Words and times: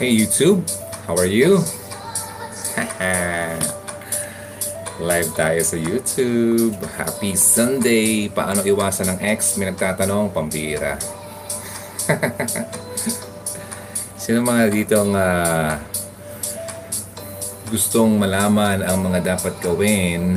Hey 0.00 0.16
YouTube, 0.16 0.64
how 1.04 1.12
are 1.12 1.28
you? 1.28 1.60
Live 4.96 5.28
tayo 5.36 5.60
sa 5.60 5.76
YouTube. 5.76 6.72
Happy 6.96 7.36
Sunday! 7.36 8.32
Paano 8.32 8.64
iwasan 8.64 9.12
ng 9.12 9.20
ex? 9.20 9.60
May 9.60 9.68
nagtatanong, 9.68 10.32
pambira. 10.32 10.96
Sino 14.24 14.40
mga 14.40 14.72
dito 14.72 14.96
ang 15.04 15.12
ah, 15.12 15.76
gustong 17.68 18.16
malaman 18.16 18.80
ang 18.80 19.04
mga 19.04 19.36
dapat 19.36 19.52
gawin? 19.60 20.32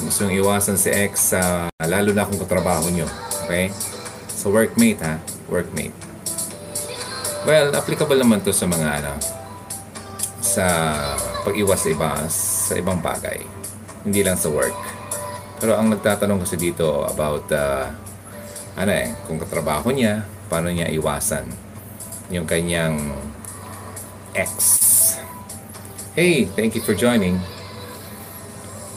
Gustong 0.00 0.32
iwasan 0.32 0.80
si 0.80 0.88
ex 0.88 1.36
sa 1.36 1.68
lalo 1.76 2.16
na 2.16 2.24
kung 2.24 2.40
katrabaho 2.40 2.88
nyo. 2.88 3.04
Okay? 3.44 3.68
Sa 4.32 4.48
workmate 4.48 5.04
ha? 5.04 5.20
Workmate. 5.52 6.09
Well, 7.40 7.72
applicable 7.72 8.20
naman 8.20 8.44
to 8.44 8.52
sa 8.52 8.68
mga 8.68 9.00
ano, 9.00 9.16
sa 10.44 10.66
pag-iwas 11.40 11.80
sa 11.80 11.88
iba, 11.88 12.10
sa 12.28 12.74
ibang 12.76 13.00
bagay. 13.00 13.40
Hindi 14.04 14.20
lang 14.20 14.36
sa 14.36 14.52
work. 14.52 14.76
Pero 15.56 15.76
ang 15.76 15.88
nagtatanong 15.88 16.44
kasi 16.44 16.60
dito 16.60 17.04
about, 17.08 17.48
uh, 17.52 17.88
ano 18.76 18.92
eh, 18.92 19.16
kung 19.24 19.40
katrabaho 19.40 19.88
niya, 19.88 20.24
paano 20.52 20.68
niya 20.68 20.92
iwasan 20.92 21.48
yung 22.28 22.44
kanyang 22.44 22.96
ex. 24.36 24.52
Hey, 26.12 26.44
thank 26.44 26.76
you 26.76 26.84
for 26.84 26.92
joining. 26.92 27.40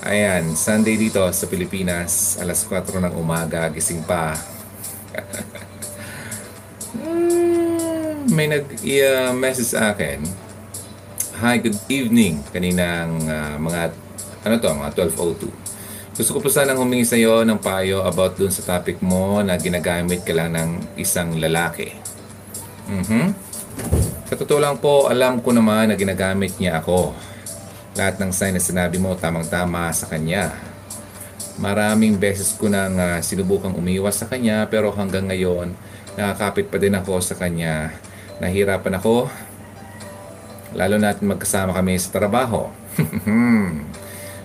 Ayan, 0.03 0.51
Sunday 0.59 0.99
dito 0.99 1.23
sa 1.31 1.47
Pilipinas, 1.47 2.35
alas 2.43 2.67
4 2.67 2.91
ng 3.07 3.15
umaga, 3.15 3.71
gising 3.71 4.03
pa. 4.03 4.35
May 8.33 8.49
nag-message 8.49 9.77
sa 9.77 9.93
akin. 9.93 10.17
Hi, 11.37 11.61
good 11.61 11.77
evening. 11.85 12.41
Kaninang 12.49 13.29
uh, 13.29 13.55
mga, 13.61 13.93
ano 14.41 14.53
to, 14.57 14.73
mga 14.73 14.91
12.02. 15.13 16.17
Gusto 16.17 16.29
ko 16.33 16.39
po 16.41 16.49
sanang 16.49 16.81
humingi 16.81 17.05
sa 17.05 17.13
iyo 17.13 17.45
ng 17.45 17.61
payo 17.61 18.01
about 18.01 18.33
dun 18.33 18.49
sa 18.49 18.65
topic 18.65 19.01
mo 19.05 19.41
na 19.45 19.53
ginagamit 19.57 20.25
ka 20.25 20.33
lang 20.33 20.53
ng 20.57 20.97
isang 20.97 21.37
lalaki. 21.37 21.93
Mhm. 22.89 23.37
Sa 24.29 24.33
totoo 24.33 24.57
lang 24.57 24.81
po, 24.81 25.05
alam 25.13 25.37
ko 25.37 25.53
naman 25.53 25.93
na 25.93 25.95
ginagamit 25.97 26.57
niya 26.57 26.81
ako. 26.81 27.13
Lahat 27.93 28.17
ng 28.17 28.33
sign 28.33 28.57
na 28.57 28.61
sinabi 28.61 28.97
mo, 28.97 29.13
tamang-tama 29.13 29.93
sa 29.93 30.09
kanya. 30.09 30.49
Maraming 31.61 32.17
beses 32.17 32.57
ko 32.57 32.65
nang 32.65 32.97
uh, 32.97 33.21
sinubukang 33.21 33.77
umiwas 33.77 34.17
sa 34.17 34.25
kanya 34.25 34.65
pero 34.65 34.89
hanggang 34.89 35.29
ngayon, 35.29 35.77
nakakapit 36.17 36.73
pa 36.73 36.81
din 36.81 36.97
ako 36.97 37.21
sa 37.21 37.37
kanya. 37.37 37.93
Nahirapan 38.41 38.97
ako, 38.97 39.29
lalo 40.73 40.95
natin 40.97 41.29
magkasama 41.29 41.73
kami 41.73 41.97
sa 42.01 42.09
trabaho. 42.09 42.73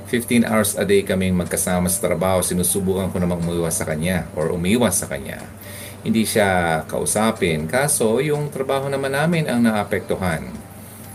15 0.08 0.48
hours 0.48 0.72
a 0.80 0.88
day 0.88 1.04
kaming 1.04 1.36
magkasama 1.36 1.88
sa 1.92 2.00
trabaho, 2.00 2.40
sinusubukan 2.40 3.12
ko 3.12 3.20
namang 3.20 3.44
umiwas 3.44 3.76
sa 3.76 3.84
kanya 3.84 4.24
or 4.32 4.48
umiwas 4.48 5.04
sa 5.04 5.06
kanya. 5.08 5.44
Hindi 6.00 6.24
siya 6.24 6.80
kausapin, 6.88 7.68
kaso 7.68 8.16
yung 8.24 8.48
trabaho 8.48 8.88
naman 8.88 9.12
namin 9.12 9.44
ang 9.44 9.60
naapektuhan. 9.60 10.48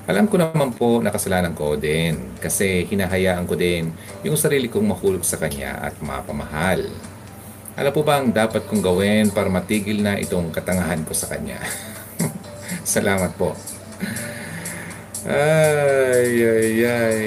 Alam 0.06 0.30
ko 0.30 0.36
naman 0.38 0.76
po 0.76 1.02
na 1.02 1.10
kasalanan 1.10 1.56
ko 1.58 1.74
din 1.74 2.38
kasi 2.38 2.86
hinahayaan 2.86 3.48
ko 3.50 3.56
din 3.58 3.90
yung 4.22 4.36
sarili 4.38 4.70
kong 4.70 4.94
mahulog 4.94 5.26
sa 5.26 5.42
kanya 5.42 5.80
at 5.80 5.98
mapamahal. 6.04 6.86
Ano 7.74 7.90
po 7.90 8.06
ba 8.06 8.22
ang 8.22 8.30
dapat 8.30 8.70
kong 8.70 8.84
gawin 8.84 9.34
para 9.34 9.50
matigil 9.50 10.06
na 10.06 10.22
itong 10.22 10.54
katangahan 10.54 11.02
ko 11.02 11.18
sa 11.18 11.32
kanya? 11.34 11.58
Salamat 12.84 13.32
po. 13.40 13.56
Ay, 15.24 16.36
ay, 16.44 16.72
ay. 16.84 17.20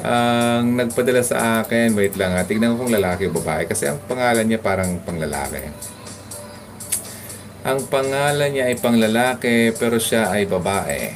Ang 0.00 0.76
nagpadala 0.76 1.20
sa 1.20 1.60
akin, 1.60 1.92
wait 1.92 2.16
lang 2.16 2.32
ha, 2.32 2.44
tignan 2.44 2.76
ko 2.76 2.84
kung 2.84 2.92
lalaki 2.96 3.28
o 3.28 3.36
babae 3.36 3.68
kasi 3.68 3.88
ang 3.88 4.00
pangalan 4.08 4.44
niya 4.48 4.60
parang 4.60 5.00
panglalaki. 5.04 5.68
Ang 7.66 7.80
pangalan 7.92 8.52
niya 8.52 8.72
ay 8.72 8.76
panglalaki 8.80 9.72
pero 9.76 10.00
siya 10.00 10.32
ay 10.32 10.48
babae. 10.48 11.12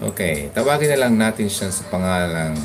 Okay, 0.00 0.48
tawagin 0.56 0.96
na 0.96 1.00
lang 1.06 1.14
natin 1.20 1.48
siya 1.48 1.68
sa 1.68 1.84
pangalang 1.92 2.56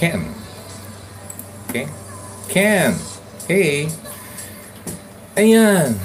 Ken. 0.00 0.24
Okay? 1.68 1.84
Ken! 2.48 2.96
Hey! 3.44 3.92
Ayan! 5.40 5.96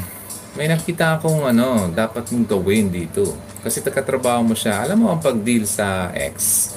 May 0.56 0.72
nakita 0.72 1.20
akong 1.20 1.44
ano, 1.44 1.92
dapat 1.92 2.32
mong 2.32 2.48
gawin 2.48 2.88
dito. 2.88 3.36
Kasi 3.60 3.84
takatrabaho 3.84 4.48
mo 4.48 4.56
siya. 4.56 4.80
Alam 4.80 5.04
mo 5.04 5.08
ang 5.12 5.20
pag-deal 5.20 5.68
sa 5.68 6.08
ex, 6.16 6.72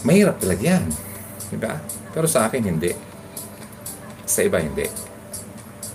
mahirap 0.00 0.40
talaga 0.40 0.80
yan. 0.80 0.88
Diba? 1.52 1.76
Pero 2.16 2.24
sa 2.24 2.48
akin, 2.48 2.64
hindi. 2.64 2.96
Sa 4.24 4.40
iba, 4.40 4.56
hindi. 4.56 4.88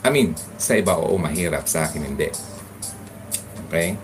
I 0.06 0.10
mean, 0.14 0.38
sa 0.62 0.78
iba, 0.78 0.94
oo, 1.02 1.18
mahirap. 1.18 1.66
Sa 1.66 1.90
akin, 1.90 2.14
hindi. 2.14 2.30
Okay? 3.66 3.98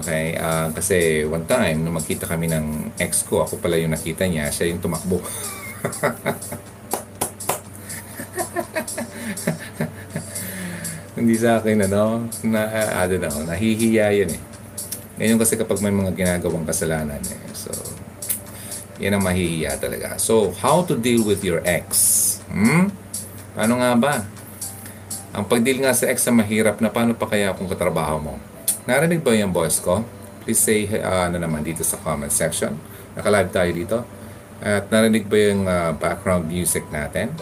Okay, 0.00 0.40
uh, 0.40 0.72
kasi 0.72 1.28
one 1.28 1.44
time, 1.44 1.84
nung 1.84 2.00
magkita 2.00 2.24
kami 2.24 2.48
ng 2.48 2.96
ex 2.96 3.28
ko, 3.28 3.44
ako 3.44 3.60
pala 3.60 3.76
yung 3.76 3.92
nakita 3.92 4.24
niya, 4.24 4.48
siya 4.48 4.72
yung 4.72 4.80
tumakbo. 4.80 5.20
Hindi 11.18 11.34
sa 11.34 11.58
akin, 11.58 11.90
ano, 11.90 12.30
na, 12.46 12.60
I 12.70 13.04
don't 13.10 13.26
know, 13.26 13.42
nahihiya 13.42 14.14
yun 14.14 14.30
eh. 14.30 14.42
Ngayon 15.18 15.38
kasi 15.42 15.58
kapag 15.58 15.82
may 15.82 15.90
mga 15.90 16.14
ginagawang 16.14 16.62
kasalanan 16.62 17.18
eh. 17.18 17.40
So, 17.58 17.74
yan 19.02 19.18
ang 19.18 19.26
mahihiya 19.26 19.78
talaga. 19.82 20.14
So, 20.22 20.54
how 20.62 20.86
to 20.86 20.94
deal 20.94 21.26
with 21.26 21.42
your 21.42 21.58
ex? 21.66 21.90
Hmm? 22.46 22.94
Ano 23.58 23.82
nga 23.82 23.98
ba? 23.98 24.14
Ang 25.34 25.44
pag-deal 25.50 25.82
nga 25.82 25.90
sa 25.90 26.06
ex 26.06 26.22
sa 26.22 26.30
mahirap 26.30 26.78
na 26.78 26.90
paano 26.90 27.18
pa 27.18 27.26
kaya 27.26 27.50
kung 27.54 27.66
katrabaho 27.66 28.22
mo? 28.22 28.34
Narinig 28.86 29.22
ba 29.22 29.34
yung 29.34 29.50
voice 29.50 29.82
ko? 29.82 30.06
Please 30.46 30.62
say 30.62 30.86
uh, 30.86 31.26
ano 31.26 31.42
naman 31.42 31.66
dito 31.66 31.82
sa 31.82 31.98
comment 31.98 32.30
section. 32.30 32.78
Nakalive 33.18 33.50
tayo 33.50 33.70
dito. 33.74 33.98
At 34.58 34.90
narinig 34.90 35.26
ba 35.26 35.36
yung 35.38 35.62
uh, 35.66 35.90
background 35.98 36.46
music 36.46 36.86
natin? 36.90 37.34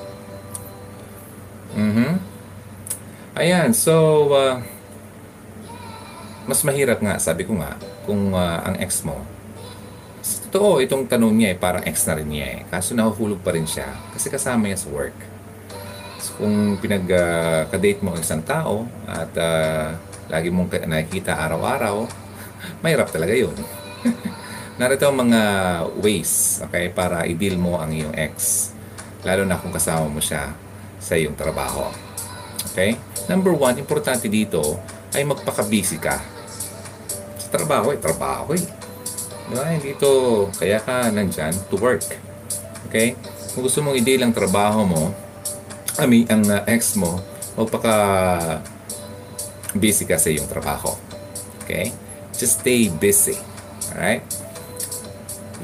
Mhm. 1.77 2.36
Ayan, 3.37 3.77
so 3.77 3.93
uh, 4.33 4.65
mas 6.49 6.65
mahirap 6.65 7.05
nga, 7.05 7.21
sabi 7.21 7.45
ko 7.45 7.53
nga, 7.61 7.77
kung 8.09 8.33
uh, 8.33 8.65
ang 8.65 8.81
ex 8.81 9.05
mo, 9.05 9.29
totoo, 10.49 10.81
itong 10.81 11.05
tanong 11.05 11.37
niya 11.37 11.49
eh, 11.53 11.59
parang 11.61 11.85
ex 11.85 12.09
na 12.09 12.17
rin 12.17 12.33
niya 12.33 12.47
eh. 12.49 12.61
Kaso 12.73 12.97
nahuhulog 12.97 13.45
pa 13.45 13.53
rin 13.53 13.69
siya 13.69 13.93
kasi 14.17 14.33
kasama 14.33 14.73
niya 14.73 14.81
sa 14.81 14.89
work. 14.89 15.13
So, 16.17 16.41
kung 16.41 16.81
pinag-date 16.81 18.01
uh, 18.01 18.05
mo 18.09 18.17
ang 18.17 18.25
isang 18.25 18.41
tao 18.41 18.89
at 19.05 19.29
uh, 19.37 20.01
lagi 20.33 20.49
mong 20.49 20.73
nakikita 20.89 21.37
araw-araw, 21.37 22.09
mahirap 22.81 23.13
talaga 23.13 23.37
yun. 23.37 23.53
Narito 24.81 25.13
ang 25.13 25.29
mga 25.29 25.41
ways 26.01 26.65
okay, 26.65 26.89
para 26.89 27.29
i-deal 27.29 27.61
mo 27.61 27.85
ang 27.85 27.93
iyong 27.93 28.17
ex. 28.17 28.73
Lalo 29.29 29.45
na 29.45 29.61
kung 29.61 29.77
kasama 29.77 30.09
mo 30.09 30.25
siya 30.25 30.57
sa 30.97 31.21
iyong 31.21 31.37
trabaho. 31.37 32.06
Okay? 32.73 32.99
Number 33.31 33.55
one, 33.55 33.79
importante 33.79 34.27
dito 34.31 34.79
ay 35.15 35.23
magpaka-busy 35.25 35.99
ka. 35.99 36.19
Sa 37.41 37.49
trabaho, 37.51 37.95
eh, 37.95 37.99
trabaho 37.99 38.55
eh. 38.55 38.65
Diba? 39.47 39.65
Hindi 39.71 39.95
ito, 39.95 40.47
kaya 40.59 40.83
ka 40.83 41.09
nandyan 41.15 41.55
to 41.71 41.79
work. 41.79 42.03
Okay? 42.91 43.15
Kung 43.55 43.63
gusto 43.65 43.81
mong 43.81 43.97
i-deal 43.97 44.27
ang 44.27 44.35
trabaho 44.35 44.83
mo, 44.83 45.15
I 45.97 46.05
mean, 46.05 46.29
ang 46.29 46.45
uh, 46.45 46.61
ex 46.69 46.99
mo, 46.99 47.23
magpaka 47.57 47.95
busy 49.73 50.05
ka 50.05 50.21
sa 50.21 50.29
iyong 50.29 50.51
trabaho. 50.51 50.93
Okay? 51.65 51.95
Just 52.37 52.61
stay 52.61 52.93
busy. 52.93 53.39
Alright? 53.95 54.21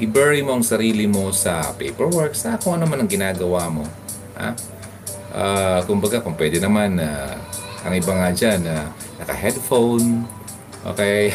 I-bury 0.01 0.41
mo 0.41 0.57
ang 0.57 0.65
sarili 0.65 1.05
mo 1.05 1.29
sa 1.29 1.75
paperwork, 1.77 2.33
sa 2.33 2.57
kung 2.57 2.81
ano 2.81 2.89
man 2.89 3.05
ang 3.05 3.09
ginagawa 3.11 3.69
mo. 3.69 3.85
Ha? 4.41 4.57
Uh, 5.33 5.81
kumbaga, 5.89 6.21
kung 6.21 6.37
pwede 6.37 6.61
naman, 6.61 7.01
uh, 7.01 7.33
ang 7.81 7.93
iba 7.97 8.13
nga 8.13 8.29
dyan, 8.29 8.61
uh, 8.69 8.85
naka-headphone, 9.17 10.29
okay? 10.85 11.33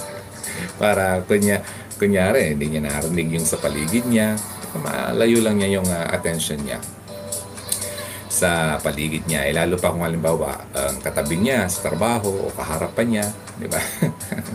Para 0.80 1.24
kunya, 1.24 1.64
kunyari, 1.96 2.52
hindi 2.52 2.76
niya 2.76 2.92
narinig 2.92 3.40
yung 3.40 3.48
sa 3.48 3.56
paligid 3.56 4.04
niya. 4.04 4.36
Malayo 4.76 5.40
lang 5.40 5.56
niya 5.56 5.80
yung 5.80 5.88
uh, 5.88 6.12
attention 6.12 6.60
niya 6.60 6.76
sa 8.32 8.80
paligid 8.80 9.28
niya. 9.28 9.44
Eh, 9.46 9.52
lalo 9.52 9.76
pa 9.76 9.92
kung 9.92 10.02
halimbawa, 10.02 10.66
ang 10.72 10.98
katabi 11.04 11.38
niya 11.38 11.68
sa 11.68 11.92
trabaho 11.92 12.28
o 12.28 12.52
kaharapan 12.52 13.06
niya, 13.06 13.26
di 13.60 13.68
ba? 13.68 13.78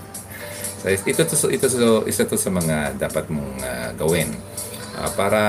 so, 0.82 0.90
ito, 0.90 1.22
to, 1.24 1.36
ito, 1.54 1.66
ito, 1.70 1.92
isa 2.10 2.26
to 2.26 2.36
sa 2.36 2.50
mga 2.50 2.98
dapat 2.98 3.30
mong 3.30 3.54
uh, 3.62 3.90
gawin 3.96 4.34
uh, 4.98 5.10
para 5.14 5.42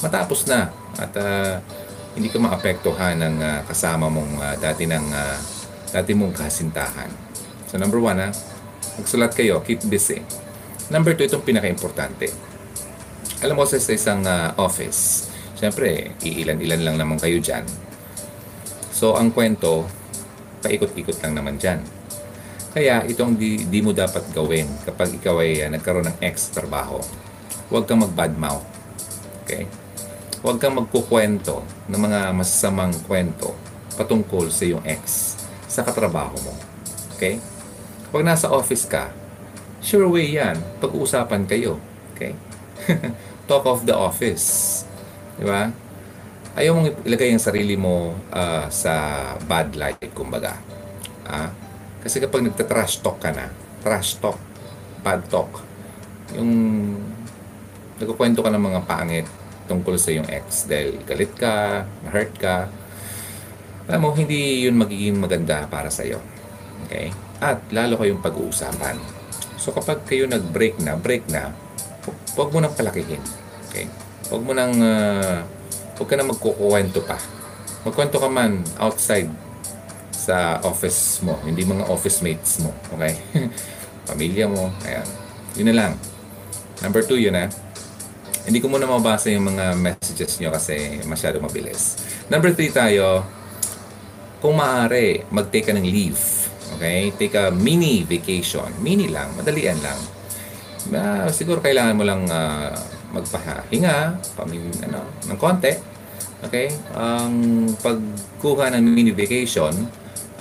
matapos 0.00 0.48
na 0.48 0.72
at 0.96 1.12
uh, 1.20 1.60
hindi 2.14 2.28
ka 2.30 2.38
maapektuhan 2.42 3.20
ng 3.22 3.36
ah, 3.42 3.60
kasama 3.66 4.10
mong 4.10 4.32
ah, 4.40 4.56
dati 4.58 4.86
ng 4.86 5.06
ah, 5.14 5.38
dati 5.90 6.10
mong 6.14 6.34
kasintahan. 6.34 7.10
So 7.70 7.78
number 7.78 8.02
one 8.02 8.18
ha, 8.18 8.30
magsulat 8.98 9.34
kayo, 9.34 9.62
keep 9.62 9.82
busy. 9.86 10.22
Number 10.90 11.14
two, 11.14 11.22
itong 11.22 11.46
pinaka-importante. 11.46 12.34
Alam 13.46 13.62
mo 13.62 13.64
sa 13.64 13.78
sa 13.78 13.94
isang 13.94 14.26
ah, 14.26 14.50
office, 14.58 15.30
syempre, 15.54 16.18
iilan-ilan 16.18 16.82
lang 16.82 16.96
naman 16.98 17.16
kayo 17.16 17.38
dyan. 17.38 17.62
So 18.90 19.14
ang 19.14 19.30
kwento, 19.30 19.86
paikot-ikot 20.66 21.22
lang 21.22 21.38
naman 21.38 21.62
dyan. 21.62 21.80
Kaya 22.70 23.02
itong 23.06 23.34
di, 23.34 23.66
di 23.66 23.82
mo 23.82 23.90
dapat 23.90 24.30
gawin 24.30 24.66
kapag 24.86 25.14
ikaw 25.14 25.42
ay 25.42 25.62
ah, 25.62 25.70
nagkaroon 25.70 26.10
ng 26.10 26.18
ex 26.26 26.50
trabaho. 26.50 26.98
Huwag 27.70 27.86
kang 27.86 28.02
mag-badmouth. 28.02 28.66
Okay? 29.46 29.70
Huwag 30.40 30.56
kang 30.56 30.72
magkukwento 30.72 31.60
ng 31.92 32.00
mga 32.00 32.32
masasamang 32.32 32.96
kwento 33.04 33.52
patungkol 34.00 34.48
sa 34.48 34.64
iyong 34.64 34.80
ex 34.88 35.36
sa 35.68 35.84
katrabaho 35.84 36.32
mo. 36.40 36.56
Okay? 37.12 37.36
Kapag 38.08 38.24
nasa 38.24 38.48
office 38.48 38.88
ka, 38.88 39.12
sure 39.84 40.08
way 40.08 40.32
yan. 40.32 40.56
Pag-uusapan 40.80 41.44
kayo. 41.44 41.76
Okay? 42.16 42.32
Talk 43.52 43.68
of 43.68 43.84
the 43.84 43.92
office. 43.92 44.80
Di 45.36 45.44
ba? 45.44 45.68
Ayaw 46.56 46.72
mong 46.72 47.04
ilagay 47.04 47.36
ang 47.36 47.44
sarili 47.44 47.76
mo 47.76 48.16
ah, 48.32 48.64
sa 48.72 49.36
bad 49.44 49.76
light, 49.76 50.00
kumbaga. 50.16 50.56
Ah? 51.28 51.52
Kasi 52.00 52.16
kapag 52.16 52.48
nagta-trash 52.48 53.04
talk 53.04 53.20
ka 53.20 53.28
na, 53.28 53.52
trash 53.84 54.16
talk, 54.16 54.40
bad 55.04 55.20
talk, 55.28 55.60
yung 56.32 56.48
nagkukwento 58.00 58.40
ka 58.40 58.48
ng 58.48 58.64
mga 58.72 58.80
pangit 58.88 59.28
tungkol 59.70 59.94
sa 59.94 60.10
iyong 60.10 60.26
ex 60.26 60.66
dahil 60.66 60.98
galit 61.06 61.30
ka, 61.38 61.86
na-hurt 62.02 62.34
ka, 62.34 62.66
alam 63.90 64.06
mo, 64.06 64.14
hindi 64.14 64.62
yun 64.62 64.78
magiging 64.78 65.18
maganda 65.18 65.66
para 65.66 65.90
sa 65.90 66.06
iyo. 66.06 66.22
Okay? 66.86 67.10
At 67.42 67.58
lalo 67.74 67.98
kayong 67.98 68.22
pag-uusapan. 68.22 68.94
So 69.58 69.74
kapag 69.74 70.06
kayo 70.06 70.30
nag-break 70.30 70.78
na, 70.78 70.94
break 70.94 71.26
na, 71.26 71.50
hu- 72.06 72.20
huwag 72.38 72.54
mo 72.54 72.62
nang 72.62 72.70
palakihin. 72.78 73.18
Okay? 73.66 73.90
Huwag 74.30 74.46
mo 74.46 74.54
nang, 74.54 74.78
ah, 74.78 75.42
huwag 75.98 76.06
ka 76.06 76.14
nang 76.14 76.30
magkukuwento 76.30 77.02
pa. 77.02 77.18
Magkwento 77.82 78.22
ka 78.22 78.30
man 78.30 78.62
outside 78.78 79.26
sa 80.14 80.62
office 80.62 81.18
mo, 81.26 81.42
hindi 81.42 81.66
mga 81.66 81.90
office 81.90 82.22
mates 82.22 82.62
mo. 82.62 82.70
Okay? 82.94 83.18
Pamilya 84.06 84.46
mo, 84.46 84.70
ayan. 84.86 85.06
Yun 85.58 85.66
na 85.66 85.74
lang. 85.74 85.92
Number 86.78 87.02
two, 87.02 87.18
yun 87.18 87.34
ah. 87.34 87.50
Hindi 88.50 88.58
ko 88.58 88.66
muna 88.66 88.82
mabasa 88.82 89.30
yung 89.30 89.46
mga 89.46 89.78
messages 89.78 90.42
nyo 90.42 90.50
kasi 90.50 90.98
masyado 91.06 91.38
mabilis. 91.38 92.02
Number 92.26 92.50
three 92.50 92.74
tayo, 92.74 93.22
kung 94.42 94.58
maaari, 94.58 95.22
mag-take 95.30 95.70
ka 95.70 95.72
ng 95.78 95.86
leave. 95.86 96.18
Okay? 96.74 97.14
Take 97.14 97.38
a 97.38 97.54
mini 97.54 98.02
vacation. 98.02 98.66
Mini 98.82 99.06
lang, 99.06 99.30
madalian 99.38 99.78
lang. 99.78 99.94
Ah, 100.90 101.30
siguro 101.30 101.62
kailangan 101.62 101.94
mo 101.94 102.02
lang 102.02 102.26
ah, 102.26 102.74
magpahinga, 103.14 104.18
pamin, 104.34 104.66
ano, 104.82 105.06
ng 105.30 105.38
konti. 105.38 105.70
Okay? 106.42 106.74
Ang 106.98 107.70
pagkuha 107.78 108.74
ng 108.74 108.82
mini 108.82 109.14
vacation, 109.14 109.78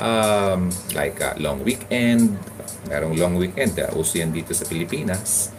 um, 0.02 0.66
like 0.98 1.22
ah, 1.22 1.38
long 1.38 1.62
weekend, 1.62 2.42
merong 2.90 3.14
long 3.14 3.38
weekend, 3.38 3.78
uh, 3.78 3.94
uso 3.94 4.18
yan 4.18 4.34
dito 4.34 4.50
sa 4.58 4.66
Pilipinas. 4.66 5.54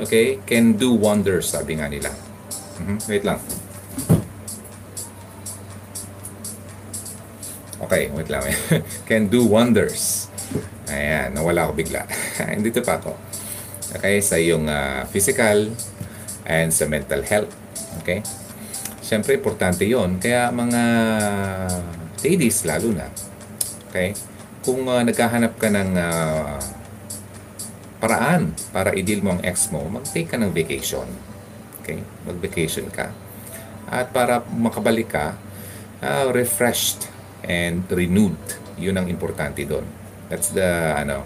Okay? 0.00 0.40
Can 0.48 0.76
do 0.80 0.96
wonders, 0.96 1.52
sabi 1.52 1.76
nga 1.76 1.88
nila. 1.88 2.08
Mhm, 2.80 2.98
Wait 3.08 3.24
lang. 3.24 3.40
Okay, 7.82 8.08
wait 8.14 8.30
lang. 8.30 8.46
Can 9.10 9.26
do 9.26 9.42
wonders. 9.44 10.30
Ayan, 10.86 11.34
nawala 11.34 11.66
ako 11.66 11.76
bigla. 11.76 12.06
Dito 12.64 12.78
pa 12.80 13.02
ako. 13.02 13.18
Okay, 13.98 14.22
sa 14.22 14.38
iyong 14.38 14.70
ah, 14.70 15.02
physical 15.10 15.74
and 16.46 16.70
sa 16.70 16.86
mental 16.86 17.26
health. 17.26 17.50
Okay? 18.00 18.22
Siyempre, 19.02 19.36
importante 19.36 19.82
yon 19.84 20.22
Kaya 20.22 20.54
mga 20.54 20.82
ladies, 22.22 22.62
lalo 22.64 22.94
na. 22.94 23.10
Okay? 23.90 24.14
Kung 24.62 24.86
ah, 24.86 25.02
naghahanap 25.02 25.58
ka 25.58 25.68
ng 25.68 25.90
ah, 25.98 26.56
paraan 28.02 28.50
para 28.74 28.90
i-deal 28.98 29.22
mo 29.22 29.38
ang 29.38 29.42
ex 29.46 29.70
mo, 29.70 29.86
mag-take 29.86 30.26
ka 30.26 30.34
ng 30.34 30.50
vacation. 30.50 31.06
Okay? 31.78 32.02
Mag-vacation 32.26 32.90
ka. 32.90 33.14
At 33.86 34.10
para 34.10 34.42
makabalik 34.50 35.14
ka, 35.14 35.38
ah, 36.02 36.26
refreshed 36.34 37.06
and 37.46 37.86
renewed. 37.86 38.38
Yun 38.74 38.98
ang 38.98 39.06
importante 39.06 39.62
doon. 39.62 39.86
That's 40.26 40.50
the 40.50 40.98
ano 40.98 41.22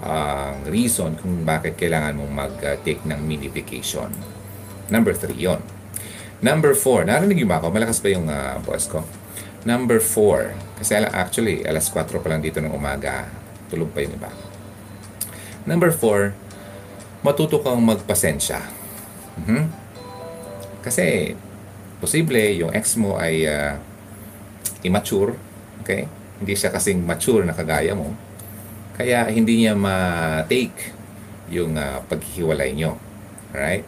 ang 0.00 0.64
reason 0.68 1.16
kung 1.16 1.44
bakit 1.44 1.76
kailangan 1.76 2.16
mong 2.20 2.32
mag-take 2.32 3.04
ng 3.04 3.20
mini 3.24 3.48
vacation. 3.48 4.12
Number 4.92 5.16
three, 5.16 5.40
yon. 5.40 5.60
Number 6.40 6.72
four, 6.72 7.04
narinig 7.04 7.44
mo 7.44 7.56
ako? 7.56 7.68
Malakas 7.72 8.00
ba 8.04 8.08
yung 8.12 8.28
ah, 8.28 8.60
boss 8.60 8.84
ko? 8.88 9.04
Number 9.64 10.00
four, 10.00 10.56
kasi 10.80 10.96
ala- 10.96 11.12
actually, 11.12 11.60
alas 11.68 11.92
4 11.92 12.08
pa 12.16 12.28
lang 12.32 12.40
dito 12.40 12.64
ng 12.64 12.72
umaga, 12.72 13.28
tulog 13.68 13.92
pa 13.92 14.00
yung 14.00 14.16
iba. 14.16 14.32
Number 15.68 15.92
four, 15.92 16.32
matuto 17.20 17.60
kang 17.60 17.80
magpasensya. 17.84 18.64
Mhm. 19.44 19.68
Kasi, 20.80 21.36
posible 22.00 22.40
yung 22.56 22.72
ex 22.72 22.96
mo 22.96 23.20
ay 23.20 23.44
ah, 23.44 23.76
immature, 24.80 25.36
okay? 25.84 26.08
Hindi 26.40 26.56
siya 26.56 26.72
kasing 26.72 27.04
mature 27.04 27.44
na 27.44 27.52
kagaya 27.52 27.92
mo. 27.92 28.16
Kaya 28.96 29.28
hindi 29.28 29.64
niya 29.64 29.76
ma-take 29.76 30.96
yung 31.52 31.76
ah, 31.76 32.00
paghihiwalay 32.08 32.72
nyo. 32.76 32.96
Right? 33.52 33.84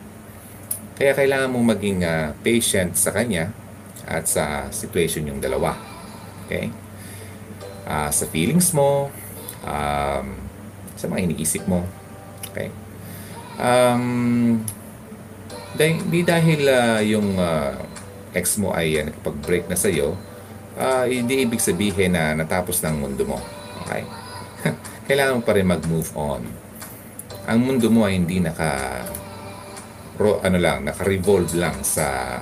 Kaya 0.98 1.16
kailangan 1.16 1.48
mong 1.54 1.66
maging 1.78 2.04
ah, 2.04 2.36
patient 2.44 2.98
sa 2.98 3.14
kanya 3.16 3.54
at 4.04 4.28
sa 4.28 4.68
situation 4.68 5.24
yung 5.24 5.40
dalawa. 5.40 5.78
Okay? 6.44 6.68
Ah, 7.88 8.12
sa 8.12 8.28
feelings 8.28 8.76
mo, 8.76 9.08
um, 9.64 10.41
sa 11.02 11.10
mga 11.10 11.26
iniisip 11.26 11.66
mo. 11.66 11.82
Okay? 12.54 12.70
Um, 13.58 14.62
dahil, 15.74 15.98
di 16.06 16.20
dahil 16.22 16.60
ah, 16.70 17.02
yung 17.02 17.34
ah, 17.42 17.74
ex 18.30 18.54
mo 18.62 18.70
ay 18.70 19.02
uh, 19.02 19.10
nakipag-break 19.10 19.66
na 19.66 19.74
sa'yo, 19.74 20.14
ah, 20.78 21.10
hindi 21.10 21.42
ibig 21.42 21.58
sabihin 21.58 22.14
na 22.14 22.38
natapos 22.38 22.78
ng 22.86 23.02
mundo 23.02 23.26
mo. 23.26 23.42
Okay? 23.82 24.06
Kailangan 25.10 25.40
mo 25.40 25.42
pa 25.42 25.58
rin 25.58 25.66
mag-move 25.66 26.10
on. 26.14 26.46
Ang 27.50 27.58
mundo 27.66 27.90
mo 27.90 28.06
ay 28.06 28.22
hindi 28.22 28.38
naka 28.38 29.02
ro, 30.22 30.38
ano 30.38 30.62
lang, 30.62 30.86
naka-revolve 30.86 31.58
lang 31.58 31.82
sa 31.82 32.38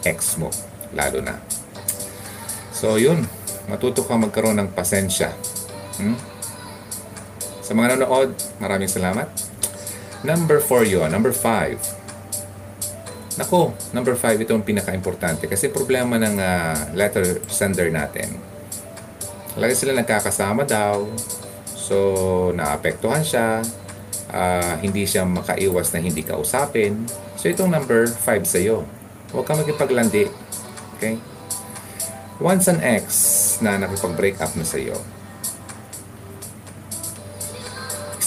ex 0.00 0.40
mo, 0.40 0.48
lalo 0.96 1.20
na. 1.20 1.36
So, 2.72 2.96
yun. 2.96 3.28
Matuto 3.68 4.02
ka 4.08 4.16
magkaroon 4.16 4.56
ng 4.56 4.72
pasensya. 4.72 5.36
Hmm? 6.00 6.16
Sa 7.70 7.78
mga 7.78 7.94
nanonood, 7.94 8.34
maraming 8.58 8.90
salamat. 8.90 9.30
Number 10.26 10.58
4 10.58 10.90
yun. 10.90 11.06
Number 11.06 11.30
5. 11.30 13.38
Nako, 13.38 13.78
number 13.94 14.18
5 14.18 14.42
ito 14.42 14.58
ang 14.58 14.66
pinaka-importante 14.66 15.46
kasi 15.46 15.70
problema 15.70 16.18
ng 16.18 16.34
ah, 16.42 16.74
letter 16.98 17.46
sender 17.46 17.94
natin. 17.94 18.34
Lagi 19.54 19.78
sila 19.78 19.94
nagkakasama 19.94 20.66
daw. 20.66 21.14
So, 21.78 22.50
naapektuhan 22.58 23.22
siya. 23.22 23.62
Ah, 24.34 24.74
hindi 24.82 25.06
siya 25.06 25.22
makaiwas 25.22 25.94
na 25.94 26.02
hindi 26.02 26.26
ka 26.26 26.42
usapin. 26.42 27.06
So, 27.38 27.46
itong 27.46 27.70
number 27.70 28.10
5 28.10 28.50
sa'yo. 28.50 28.82
Huwag 29.30 29.46
kang 29.46 29.62
makipaglandi. 29.62 30.26
Okay? 30.98 31.22
Once 32.42 32.66
an 32.66 32.82
ex 32.82 33.06
na 33.62 33.78
nakipag-break 33.78 34.42
up 34.42 34.58
na 34.58 34.66
sa'yo, 34.66 35.19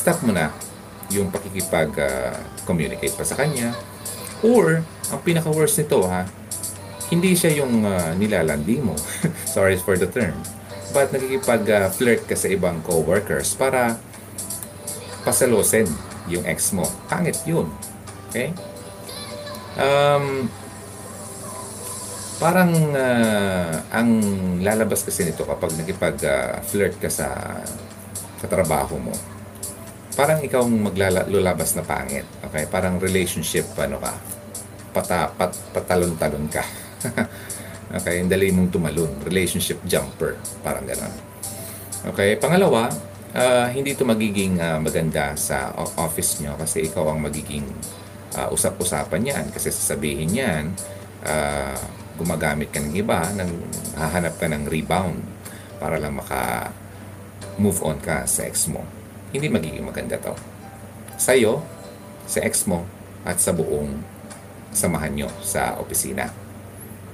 stop 0.03 0.19
mo 0.27 0.35
na 0.35 0.51
yung 1.07 1.31
pakikipag-communicate 1.31 3.15
pa 3.15 3.23
sa 3.23 3.39
kanya. 3.39 3.71
Or, 4.43 4.83
ang 5.07 5.19
pinaka-worst 5.23 5.79
nito 5.79 6.03
ha, 6.11 6.27
hindi 7.07 7.31
siya 7.39 7.63
yung 7.63 7.87
ah, 7.87 8.11
nilalandi 8.11 8.83
mo. 8.83 8.99
Sorry 9.55 9.79
for 9.79 9.95
the 9.95 10.11
term. 10.11 10.35
But 10.91 11.15
nakikipag-flirt 11.15 12.27
ka 12.27 12.35
sa 12.35 12.51
ibang 12.51 12.83
co-workers 12.83 13.55
para 13.55 13.95
pasalosin 15.23 15.87
yung 16.27 16.43
ex 16.43 16.75
mo. 16.75 16.83
Pangit 17.07 17.39
yun. 17.47 17.71
Okay? 18.27 18.51
Um, 19.79 20.51
parang 22.43 22.75
ah, 22.91 23.87
ang 23.95 24.19
lalabas 24.59 25.07
kasi 25.07 25.23
nito 25.23 25.47
kapag 25.47 25.79
nakipag-flirt 25.79 26.99
ka 26.99 27.07
sa 27.07 27.31
sa 28.43 28.47
trabaho 28.51 28.99
mo. 28.99 29.15
Parang 30.13 30.39
ikaw 30.45 30.61
maglalabas 30.65 31.73
na 31.73 31.83
pangit. 31.85 32.25
Okay? 32.45 32.69
Parang 32.69 33.01
relationship, 33.01 33.65
ano 33.81 33.97
ka, 33.97 34.13
pata, 34.93 35.33
pat, 35.33 35.53
patalon-talon 35.73 36.45
ka. 36.49 36.63
Okay, 37.93 38.25
ang 38.25 38.29
dali 38.31 38.49
mong 38.49 38.73
tumalon. 38.73 39.21
Relationship 39.21 39.77
jumper. 39.85 40.33
Parang 40.65 40.81
gano'n. 40.81 41.13
Okay, 42.09 42.41
pangalawa, 42.41 42.89
uh, 43.37 43.69
hindi 43.69 43.93
ito 43.93 44.01
magiging 44.01 44.57
uh, 44.57 44.81
maganda 44.81 45.37
sa 45.37 45.69
office 46.01 46.41
nyo 46.41 46.57
kasi 46.57 46.89
ikaw 46.89 47.13
ang 47.13 47.21
magiging 47.21 47.61
uh, 48.33 48.49
usap-usapan 48.49 49.21
yan. 49.29 49.45
Kasi 49.53 49.69
sasabihin 49.69 50.33
yan, 50.33 50.63
uh, 51.21 51.77
gumagamit 52.17 52.73
ka 52.73 52.81
ng 52.81 52.97
iba, 52.97 53.29
nang 53.37 53.61
hahanap 53.93 54.41
ka 54.41 54.49
ng 54.49 54.65
rebound 54.65 55.21
para 55.77 56.01
lang 56.01 56.17
maka 56.17 56.73
move 57.61 57.77
on 57.85 58.01
ka 58.01 58.25
sa 58.25 58.41
ex 58.49 58.73
mo. 58.73 58.81
Hindi 59.33 59.49
magiging 59.49 59.83
maganda 59.83 60.15
to. 60.21 60.37
Sa'yo, 61.17 61.65
sa 62.29 62.39
ex 62.45 62.69
mo, 62.69 62.85
at 63.25 63.39
sa 63.41 63.51
buong 63.55 64.03
samahan 64.69 65.11
nyo 65.15 65.29
sa 65.41 65.79
opisina. 65.79 66.29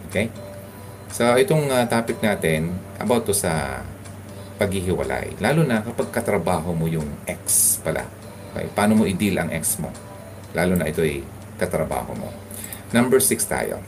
Okay? 0.10 0.28
So, 1.10 1.26
itong 1.38 1.70
uh, 1.70 1.86
topic 1.88 2.22
natin, 2.22 2.76
about 3.00 3.26
to 3.26 3.34
sa 3.34 3.82
paghihiwalay. 4.60 5.40
Lalo 5.40 5.64
na 5.64 5.80
kapag 5.80 6.12
katrabaho 6.12 6.76
mo 6.76 6.86
yung 6.86 7.08
ex 7.24 7.78
pala. 7.80 8.06
Okay? 8.54 8.68
Paano 8.76 9.00
mo 9.00 9.04
i-deal 9.08 9.40
ang 9.40 9.50
ex 9.56 9.80
mo? 9.80 9.90
Lalo 10.52 10.76
na 10.76 10.90
ito 10.90 11.00
ay 11.00 11.24
katrabaho 11.56 12.12
mo. 12.18 12.30
Number 12.92 13.22
six 13.22 13.46
tayo. 13.46 13.80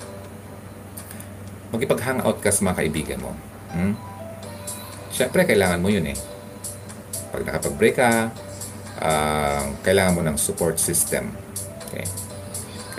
Magipag-hangout 1.74 2.40
ka 2.40 2.54
sa 2.54 2.62
mga 2.70 2.86
kaibigan 2.86 3.20
mo. 3.20 3.32
Hmm? 3.74 3.98
Siyempre, 5.12 5.44
kailangan 5.44 5.82
mo 5.82 5.90
yun 5.90 6.06
eh. 6.08 6.18
Pag 7.32 7.48
nakapag-break 7.48 7.96
ka, 7.96 8.30
uh, 9.00 9.64
kailangan 9.82 10.14
mo 10.20 10.22
ng 10.28 10.38
support 10.38 10.78
system. 10.78 11.32
Okay? 11.88 12.06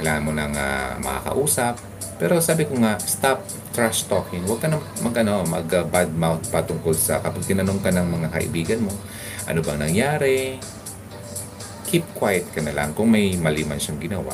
Kailangan 0.01 0.23
mo 0.25 0.33
ng 0.33 0.53
uh, 0.57 0.99
makakausap, 1.05 1.79
pero 2.23 2.39
sabi 2.39 2.71
ko 2.71 2.79
nga, 2.79 2.97
stop 3.03 3.43
trash 3.75 4.07
talking. 4.07 4.47
Huwag 4.47 4.63
ka 4.63 4.69
na 4.71 4.79
mag, 5.03 5.15
ano, 5.21 5.43
mag 5.43 5.67
uh, 5.67 5.83
bad 5.83 6.15
mouth 6.15 6.47
patungkol 6.55 6.95
sa 6.95 7.19
kapag 7.19 7.43
tinanong 7.43 7.83
ka 7.83 7.91
ng 7.91 8.07
mga 8.09 8.29
kaibigan 8.31 8.81
mo, 8.87 8.95
ano 9.49 9.59
bang 9.59 9.81
nangyari? 9.83 10.57
Keep 11.91 12.15
quiet 12.15 12.47
ka 12.55 12.63
na 12.63 12.73
lang 12.73 12.95
kung 12.95 13.11
may 13.11 13.35
mali 13.37 13.67
man 13.67 13.83
siyang 13.83 13.99
ginawa. 13.99 14.33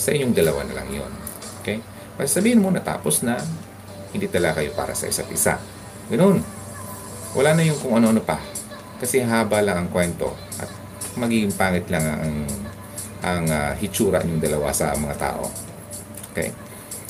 Sa 0.00 0.10
inyong 0.10 0.34
dalawa 0.34 0.64
na 0.66 0.82
lang 0.82 0.88
yon 0.88 1.12
Okay? 1.62 1.78
Kasi 2.16 2.42
sabihin 2.42 2.64
mo 2.64 2.72
natapos 2.72 3.22
na, 3.22 3.38
hindi 4.12 4.28
talaga 4.28 4.60
kayo 4.60 4.72
para 4.72 4.96
sa 4.96 5.08
isa't 5.08 5.28
isa. 5.32 5.60
Ganun. 6.08 6.40
Wala 7.32 7.56
na 7.56 7.62
yung 7.64 7.76
kung 7.80 7.96
ano-ano 7.96 8.20
pa. 8.20 8.36
Kasi 9.02 9.18
haba 9.26 9.58
lang 9.58 9.82
ang 9.82 9.88
kwento 9.90 10.30
at 10.62 10.70
magiging 11.18 11.50
pangit 11.58 11.90
lang 11.90 12.06
ang 12.06 12.36
ang 13.22 13.44
uh, 13.50 13.74
hitsura 13.78 14.22
ninyong 14.22 14.42
dalawa 14.42 14.70
sa 14.70 14.94
mga 14.94 15.18
tao. 15.18 15.50
Okay? 16.30 16.54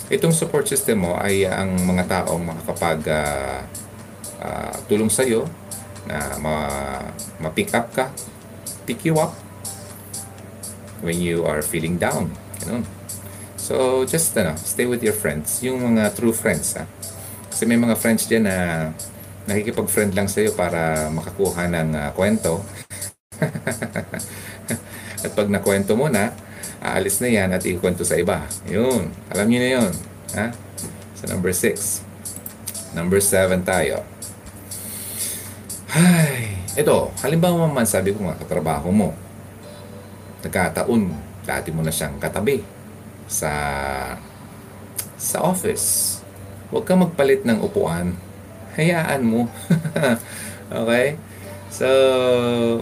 Itong 0.09 0.33
support 0.33 0.65
system 0.65 1.05
mo 1.05 1.21
ay 1.21 1.45
uh, 1.45 1.53
ang 1.53 1.77
mga 1.85 2.05
taong 2.09 2.43
makakapag 2.49 3.01
uh, 3.13 3.61
uh, 4.41 4.75
tulong 4.89 5.13
sa 5.13 5.25
iyo 5.25 5.45
na 6.09 6.37
ma- 6.41 7.13
ma-pick 7.41 7.73
up 7.77 7.93
ka, 7.93 8.09
pick 8.89 9.05
you 9.05 9.17
up 9.21 9.37
when 11.05 11.21
you 11.21 11.45
are 11.45 11.61
feeling 11.61 11.97
down. 12.01 12.33
Ganun. 12.65 12.85
So, 13.57 14.03
just 14.03 14.35
ano, 14.35 14.59
stay 14.59 14.91
with 14.91 15.01
your 15.07 15.15
friends. 15.15 15.63
Yung 15.63 15.81
mga 15.81 16.19
true 16.19 16.35
friends. 16.35 16.75
Ha? 16.75 16.85
Kasi 17.47 17.63
may 17.63 17.79
mga 17.79 17.95
friends 17.95 18.27
dyan 18.27 18.51
na 18.51 18.57
nakikipag-friend 19.47 20.15
lang 20.15 20.29
sa'yo 20.31 20.55
para 20.55 21.11
makakuha 21.11 21.67
ng 21.71 21.91
uh, 21.97 22.11
kwento. 22.15 22.63
At 25.25 25.33
pag 25.35 25.49
nakwento 25.51 25.95
mo 25.95 26.11
na, 26.11 26.35
aalis 26.83 27.23
na 27.23 27.31
yan 27.31 27.55
at 27.55 27.63
ikwento 27.63 28.03
sa 28.03 28.19
iba. 28.19 28.43
Yun. 28.67 29.15
Alam 29.31 29.47
niyo 29.47 29.61
na 29.63 29.71
yun. 29.71 29.93
Ha? 30.35 30.47
So, 31.15 31.31
number 31.31 31.55
6. 31.55 32.03
Number 32.99 33.23
7 33.23 33.63
tayo. 33.63 34.03
Ay, 35.93 36.59
ito, 36.75 37.15
halimbawa 37.23 37.71
man 37.71 37.87
sabi 37.87 38.11
ko 38.11 38.27
nga, 38.27 38.35
katrabaho 38.35 38.91
mo. 38.91 39.15
Nagkataon, 40.43 41.15
dati 41.47 41.71
mo 41.71 41.87
na 41.87 41.95
siyang 41.95 42.19
katabi 42.19 42.67
sa 43.31 43.53
sa 45.15 45.39
office. 45.47 46.19
Huwag 46.75 46.83
kang 46.83 47.05
magpalit 47.05 47.47
ng 47.47 47.63
upuan. 47.63 48.19
Hayaan 48.79 49.23
mo. 49.25 49.49
okay? 50.83 51.19
So, 51.73 51.89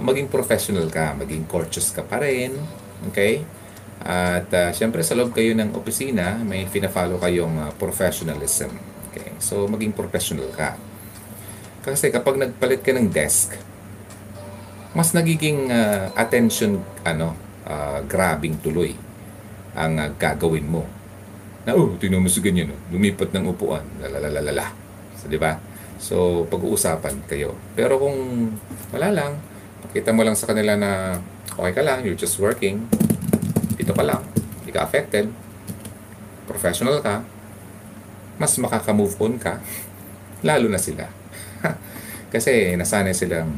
maging 0.03 0.31
professional 0.31 0.91
ka, 0.91 1.15
maging 1.15 1.47
courteous 1.47 1.95
ka 1.95 2.03
pa 2.07 2.23
rin. 2.23 2.59
Okay? 3.11 3.43
At 4.01 4.49
uh, 4.49 4.73
syempre 4.73 5.05
sa 5.05 5.13
loob 5.13 5.37
kayo 5.37 5.53
ng 5.53 5.77
opisina, 5.77 6.41
may 6.41 6.65
fina-follow 6.65 7.21
kayong 7.21 7.69
uh, 7.69 7.71
professionalism. 7.77 8.73
Okay? 9.13 9.37
So 9.37 9.69
maging 9.69 9.93
professional 9.93 10.49
ka. 10.57 10.81
Kasi 11.85 12.09
kapag 12.09 12.41
nagpalit 12.41 12.81
ka 12.81 12.97
ng 12.97 13.13
desk, 13.13 13.61
mas 14.97 15.13
nagiging 15.13 15.69
uh, 15.69 16.13
attention 16.17 16.81
ano, 17.05 17.37
uh, 17.69 18.01
grabbing 18.09 18.57
tuloy 18.65 18.97
ang 19.77 20.01
uh, 20.01 20.09
gagawin 20.17 20.65
mo. 20.65 20.89
Na, 21.69 21.77
oh, 21.77 21.93
sa 22.01 22.41
ganyan, 22.41 22.73
oh, 22.73 22.81
lumipat 22.89 23.37
ng 23.37 23.53
upuan, 23.53 23.85
lalalalala. 24.01 24.73
So, 25.21 25.29
di 25.29 25.37
ba? 25.37 25.61
So, 26.01 26.49
pag-uusapan 26.49 27.29
kayo. 27.29 27.53
Pero 27.77 28.01
kung 28.01 28.17
wala 28.89 29.13
lang, 29.13 29.37
pakita 29.85 30.17
mo 30.17 30.25
lang 30.25 30.33
sa 30.33 30.49
kanila 30.49 30.73
na 30.75 31.21
okay 31.61 31.77
ka 31.77 31.85
lang, 31.85 32.01
you're 32.01 32.17
just 32.17 32.41
working, 32.41 32.89
dito 33.77 33.93
ka 33.93 34.01
lang, 34.01 34.25
hindi 34.65 34.73
ka 34.73 34.81
affected, 34.89 35.29
professional 36.49 37.05
ka, 37.05 37.21
mas 38.41 38.57
makaka-move 38.57 39.13
on 39.21 39.37
ka, 39.37 39.61
lalo 40.49 40.73
na 40.73 40.81
sila. 40.81 41.05
Kasi 42.33 42.81
nasanay 42.81 43.13
silang 43.13 43.53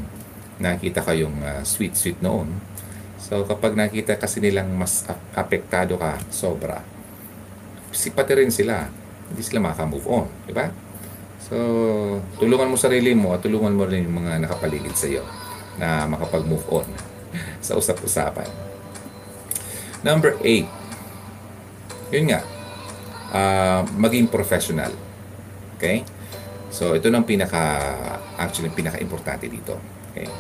nakita 0.59 1.03
kayong 1.03 1.39
uh, 1.47 1.63
sweet-sweet 1.63 2.19
noon. 2.19 2.51
So 3.23 3.47
kapag 3.47 3.79
nakita 3.79 4.19
kasi 4.19 4.43
nilang 4.43 4.71
mas 4.77 5.07
apektado 5.35 5.99
ka, 5.99 6.19
sobra, 6.29 6.83
si 7.95 8.11
pati 8.11 8.35
rin 8.35 8.51
sila, 8.51 8.87
hindi 9.31 9.43
sila 9.43 9.63
makaka-move 9.63 10.07
on. 10.11 10.27
Di 10.47 10.53
ba? 10.53 10.69
So, 11.53 11.61
tulungan 12.41 12.73
mo 12.73 12.81
sarili 12.81 13.13
mo 13.13 13.37
at 13.37 13.45
tulungan 13.45 13.77
mo 13.77 13.85
rin 13.85 14.09
yung 14.09 14.25
mga 14.25 14.41
nakapaligid 14.41 14.97
sa 14.97 15.05
iyo 15.05 15.21
na 15.77 16.09
makapag-move 16.09 16.65
on 16.73 16.89
sa 17.67 17.77
usap-usapan. 17.77 18.49
Number 20.01 20.41
8. 20.41 20.65
Yun 22.17 22.25
nga. 22.33 22.41
Uh, 23.37 23.85
maging 24.01 24.33
professional. 24.33 24.97
Okay? 25.77 26.09
So, 26.73 26.97
ito 26.97 27.13
nang 27.13 27.29
pinaka, 27.29 27.61
actually, 28.41 28.73
pinaka-importante 28.73 29.45
dito. 29.45 29.77
Okay? 30.09 30.33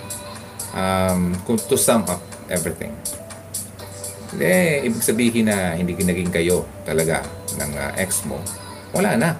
Um, 0.72 1.36
to 1.44 1.76
sum 1.76 2.08
up 2.08 2.24
everything. 2.48 2.96
Hindi, 4.32 4.88
ibig 4.88 5.04
sabihin 5.04 5.52
na 5.52 5.76
hindi 5.76 5.92
naging 5.92 6.32
kayo 6.32 6.64
talaga 6.88 7.20
ng 7.60 7.72
uh, 7.76 7.92
ex 8.00 8.24
mo. 8.24 8.40
Wala 8.96 9.20
na. 9.20 9.36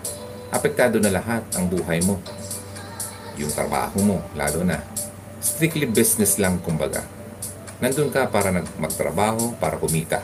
Apektado 0.53 1.01
na 1.01 1.11
lahat 1.11 1.43
ang 1.57 1.67
buhay 1.67 2.05
mo. 2.05 2.21
Yung 3.41 3.51
trabaho 3.51 3.99
mo, 4.05 4.19
lalo 4.37 4.61
na. 4.63 4.85
Strictly 5.41 5.89
business 5.89 6.37
lang, 6.37 6.61
kumbaga 6.61 7.03
nandun 7.83 8.15
ka 8.15 8.31
para 8.31 8.55
magtrabaho, 8.55 9.59
para 9.59 9.75
kumita. 9.75 10.23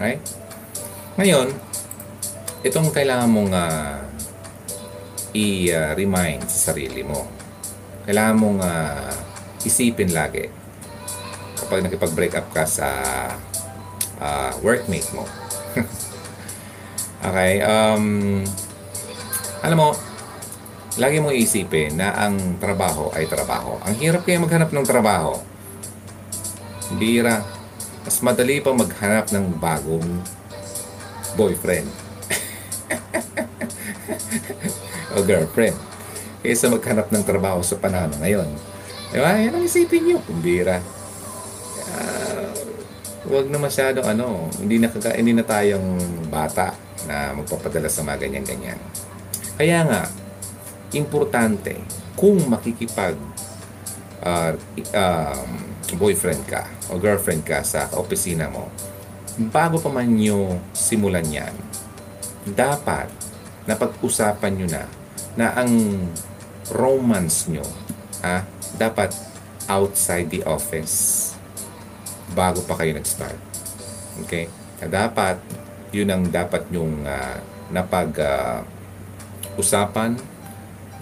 Right? 0.00 0.24
Ngayon, 1.20 1.52
itong 2.64 2.88
kailangan 2.88 3.28
mong 3.28 3.52
uh, 3.52 4.00
i-remind 5.36 6.48
sa 6.48 6.72
sarili 6.72 7.04
mo. 7.04 7.28
Kailangan 8.08 8.36
mong 8.40 8.58
uh, 8.64 9.12
isipin 9.68 10.16
lagi 10.16 10.48
kapag 11.60 11.84
nakipag-break 11.84 12.40
up 12.40 12.48
ka 12.56 12.64
sa 12.64 12.88
uh, 14.16 14.52
workmate 14.64 15.12
mo. 15.12 15.28
okay, 17.28 17.60
um, 17.60 18.40
alam 19.62 19.78
mo, 19.78 19.94
lagi 20.98 21.22
mong 21.22 21.38
isipin 21.38 21.96
na 21.96 22.12
ang 22.18 22.58
trabaho 22.58 23.14
ay 23.14 23.30
trabaho. 23.30 23.78
Ang 23.86 23.94
hirap 24.02 24.26
kaya 24.26 24.42
maghanap 24.42 24.74
ng 24.74 24.86
trabaho 24.86 25.38
Bira. 26.96 27.44
Mas 28.02 28.18
madali 28.18 28.58
pa 28.58 28.74
maghanap 28.74 29.30
ng 29.30 29.62
bagong 29.62 30.08
boyfriend. 31.38 31.86
o 35.14 35.22
girlfriend. 35.22 35.78
Kaysa 36.42 36.66
maghanap 36.66 37.14
ng 37.14 37.22
trabaho 37.22 37.62
sa 37.62 37.78
panahon 37.78 38.10
ngayon. 38.18 38.50
Di 39.14 39.22
ba? 39.22 39.38
Yan 39.38 39.54
ang 39.54 39.62
isipin 39.64 40.02
nyo. 40.02 40.18
Kumbira. 40.26 40.82
Uh, 41.92 42.50
huwag 43.30 43.46
na 43.46 43.62
masyadong 43.62 44.02
ano, 44.02 44.50
hindi 44.58 44.82
na, 44.82 44.90
hindi 45.14 45.32
na 45.38 45.46
tayong 45.46 46.02
bata 46.26 46.74
na 47.06 47.30
magpapadala 47.38 47.86
sa 47.86 48.02
mga 48.02 48.26
ganyan-ganyan. 48.26 48.82
Kaya 49.56 49.84
nga, 49.84 50.02
importante 50.92 51.76
kung 52.16 52.40
makikipag 52.48 53.16
uh, 54.24 54.52
um, 54.92 55.50
boyfriend 55.96 56.44
ka 56.48 56.68
o 56.92 56.96
girlfriend 56.96 57.44
ka 57.44 57.64
sa 57.64 57.88
opisina 57.96 58.48
mo, 58.48 58.68
bago 59.52 59.80
pa 59.80 59.88
man 59.88 60.08
nyo 60.12 60.60
simulan 60.76 61.26
yan, 61.28 61.54
dapat 62.48 63.08
napag-usapan 63.64 64.52
nyo 64.58 64.68
na 64.68 64.82
na 65.32 65.46
ang 65.56 65.72
romance 66.68 67.48
nyo 67.48 67.64
ah, 68.20 68.44
dapat 68.76 69.12
outside 69.70 70.28
the 70.28 70.42
office 70.44 71.32
bago 72.32 72.64
pa 72.64 72.80
kayo 72.80 72.96
nag-start. 72.96 73.36
Okay? 74.24 74.48
Na 74.80 74.88
dapat, 74.88 75.38
yun 75.92 76.08
ang 76.08 76.24
dapat 76.28 76.66
nyong 76.72 77.04
uh, 77.04 77.36
napag 77.68 78.10
uh, 78.18 78.64
usapan, 79.58 80.16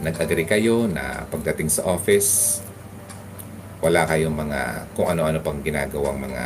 nag-agree 0.01 0.49
kayo 0.49 0.89
na 0.89 1.29
pagdating 1.29 1.69
sa 1.69 1.85
office, 1.87 2.61
wala 3.81 4.05
kayong 4.05 4.37
mga 4.37 4.61
kung 4.93 5.09
ano-ano 5.09 5.41
pang 5.41 5.61
ginagawang 5.65 6.21
mga 6.21 6.45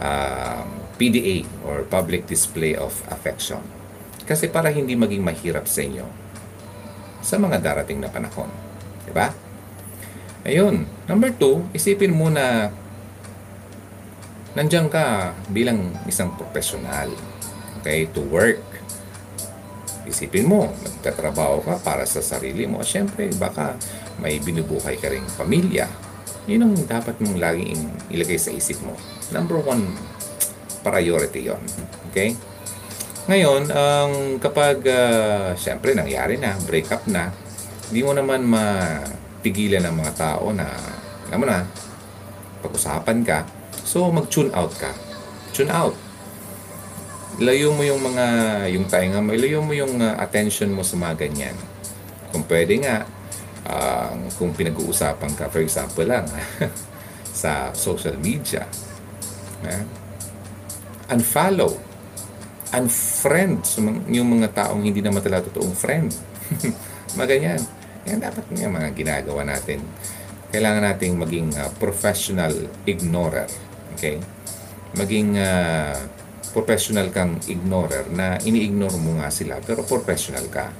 uh, 0.00 0.64
PDA 0.96 1.44
or 1.66 1.84
public 1.84 2.24
display 2.24 2.72
of 2.72 2.94
affection. 3.12 3.60
Kasi 4.24 4.48
para 4.48 4.72
hindi 4.72 4.96
maging 4.96 5.20
mahirap 5.20 5.68
sa 5.68 5.84
inyo 5.84 6.06
sa 7.24 7.40
mga 7.40 7.60
darating 7.60 8.00
na 8.00 8.08
panahon. 8.12 8.48
Ba? 9.12 9.32
Ayun. 10.44 10.84
Number 11.08 11.32
two, 11.32 11.64
isipin 11.72 12.12
mo 12.12 12.28
na 12.28 12.68
nandiyan 14.52 14.92
ka 14.92 15.32
bilang 15.48 15.92
isang 16.04 16.32
profesional. 16.36 17.08
Okay? 17.80 18.08
To 18.12 18.20
work. 18.28 18.73
Isipin 20.04 20.44
mo, 20.44 20.68
nagtatrabaho 20.68 21.64
ka 21.64 21.74
para 21.80 22.04
sa 22.04 22.20
sarili 22.20 22.68
mo. 22.68 22.84
Siyempre, 22.84 23.32
baka 23.40 23.76
may 24.20 24.36
binubuhay 24.40 25.00
ka 25.00 25.08
ring 25.08 25.24
pamilya. 25.36 25.88
Yun 26.44 26.68
ang 26.68 26.74
dapat 26.84 27.16
mong 27.24 27.40
laging 27.40 27.80
ilagay 28.12 28.36
sa 28.36 28.52
isip 28.52 28.84
mo. 28.84 28.92
Number 29.32 29.56
one 29.56 29.96
priority 30.84 31.48
yon 31.48 31.60
Okay? 32.12 32.36
Ngayon, 33.24 33.72
ang 33.72 34.12
um, 34.12 34.36
kapag 34.36 34.84
uh, 34.84 35.56
siyempre 35.56 35.96
nangyari 35.96 36.36
na, 36.36 36.52
break 36.68 36.92
up 36.92 37.08
na, 37.08 37.32
hindi 37.88 38.04
mo 38.04 38.12
naman 38.12 38.44
mapigilan 38.44 39.80
ng 39.88 39.96
mga 39.96 40.12
tao 40.12 40.52
na, 40.52 40.68
alam 41.32 41.40
mo 41.40 41.46
na, 41.48 41.64
pag-usapan 42.60 43.24
ka, 43.24 43.48
so 43.80 44.12
mag-tune 44.12 44.52
out 44.52 44.76
ka. 44.76 44.92
Tune 45.56 45.72
out. 45.72 46.03
Layo 47.42 47.74
mo 47.74 47.82
yung 47.82 47.98
mga, 47.98 48.26
yung 48.70 48.86
tainga 48.86 49.18
mo, 49.18 49.34
ilayo 49.34 49.58
mo 49.58 49.74
yung 49.74 49.98
uh, 49.98 50.14
attention 50.22 50.70
mo 50.70 50.86
sa 50.86 50.94
mga 50.94 51.26
ganyan. 51.26 51.56
Kung 52.30 52.46
pwede 52.46 52.78
nga, 52.78 53.02
uh, 53.66 54.14
kung 54.38 54.54
pinag-uusapan 54.54 55.34
ka, 55.34 55.50
for 55.50 55.58
example 55.58 56.06
lang, 56.06 56.26
sa 57.42 57.74
social 57.74 58.14
media, 58.22 58.66
uh, 59.66 59.82
unfollow 61.10 61.94
unfriend 62.74 63.62
yung 64.10 64.28
mga 64.34 64.50
taong 64.50 64.82
hindi 64.82 64.98
naman 64.98 65.22
talaga 65.22 65.46
totoong 65.50 65.76
friend. 65.78 66.10
Maganyan. 67.18 67.62
Yan 68.04 68.18
dapat 68.20 68.44
yung 68.58 68.74
mga 68.74 68.90
ginagawa 68.92 69.46
natin. 69.46 69.80
Kailangan 70.50 70.82
nating 70.82 71.14
maging 71.14 71.48
uh, 71.54 71.70
professional 71.78 72.50
ignorer. 72.84 73.46
Okay? 73.94 74.18
Maging 74.98 75.38
uh, 75.38 75.94
professional 76.54 77.10
kang 77.10 77.42
ignorer 77.50 78.06
na 78.14 78.38
ini-ignore 78.38 78.94
mo 79.02 79.18
nga 79.18 79.28
sila 79.34 79.58
pero 79.58 79.82
professional 79.82 80.46
ka. 80.46 80.70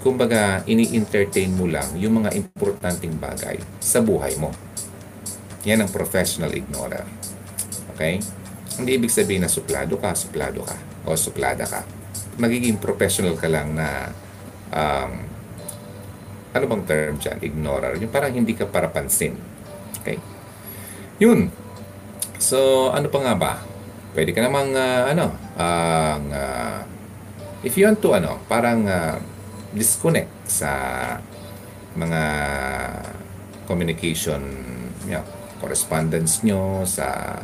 Kumbaga, 0.00 0.64
ini-entertain 0.64 1.52
mo 1.52 1.68
lang 1.68 1.92
yung 2.00 2.24
mga 2.24 2.32
importanteng 2.32 3.16
bagay 3.20 3.60
sa 3.80 4.00
buhay 4.00 4.36
mo. 4.40 4.48
Yan 5.68 5.84
ang 5.84 5.90
professional 5.92 6.52
ignorer. 6.52 7.04
Okay? 7.92 8.20
Hindi 8.80 8.90
ibig 8.96 9.12
sabihin 9.12 9.44
na 9.44 9.52
suplado 9.52 10.00
ka, 10.00 10.16
suplado 10.16 10.64
ka 10.64 10.76
o 11.04 11.16
suplada 11.16 11.68
ka. 11.68 11.84
Magiging 12.40 12.80
professional 12.80 13.36
ka 13.36 13.48
lang 13.48 13.76
na 13.76 14.12
um, 14.72 15.12
ano 16.54 16.64
bang 16.70 16.84
term 16.84 17.14
dyan? 17.16 17.38
Ignorer. 17.40 17.96
Yung 18.00 18.12
parang 18.12 18.32
hindi 18.32 18.52
ka 18.52 18.68
para 18.68 18.92
pansin. 18.92 19.36
Okay? 20.00 20.20
Yun. 21.18 21.48
So, 22.36 22.90
ano 22.92 23.08
pa 23.08 23.18
nga 23.24 23.34
ba? 23.34 23.52
Pwede 24.14 24.30
ka 24.30 24.46
namang, 24.46 24.70
uh, 24.78 25.10
ano, 25.10 25.34
ang, 25.58 26.24
uh, 26.30 26.80
if 27.66 27.74
you 27.74 27.82
want 27.82 27.98
to, 27.98 28.14
ano, 28.14 28.38
parang 28.46 28.86
uh, 28.86 29.18
disconnect 29.74 30.30
sa 30.46 30.70
mga 31.98 32.22
communication, 33.66 34.38
you 35.02 35.18
know, 35.18 35.26
correspondence 35.58 36.46
nyo, 36.46 36.86
sa 36.86 37.38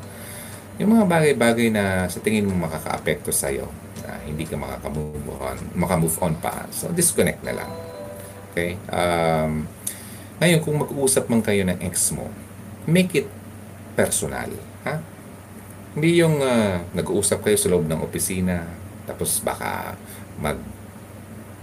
yung 0.78 0.94
mga 0.94 1.10
bagay-bagay 1.10 1.68
na 1.74 2.06
sa 2.06 2.22
tingin 2.22 2.46
mo 2.46 2.54
makaka-apekto 2.54 3.34
sa'yo, 3.34 3.66
na 4.06 4.22
hindi 4.22 4.46
ka 4.46 4.54
makaka-move 4.54 5.42
on, 5.42 5.58
maka-move 5.74 6.16
on 6.22 6.38
pa. 6.38 6.70
So, 6.70 6.88
disconnect 6.94 7.42
na 7.42 7.52
lang. 7.52 7.70
Okay? 8.54 8.78
Um, 8.88 9.66
ngayon, 10.38 10.62
kung 10.62 10.78
mag-uusap 10.80 11.26
man 11.26 11.42
kayo 11.42 11.66
ng 11.66 11.82
ex 11.82 12.14
mo, 12.14 12.30
make 12.86 13.12
it 13.12 13.28
personal. 13.98 14.48
Ha? 14.86 15.02
Hindi 15.90 16.22
yung 16.22 16.38
uh, 16.38 16.78
nag-uusap 16.94 17.42
kayo 17.42 17.58
sa 17.58 17.66
loob 17.66 17.90
ng 17.90 17.98
opisina, 17.98 18.62
tapos 19.10 19.42
baka 19.42 19.98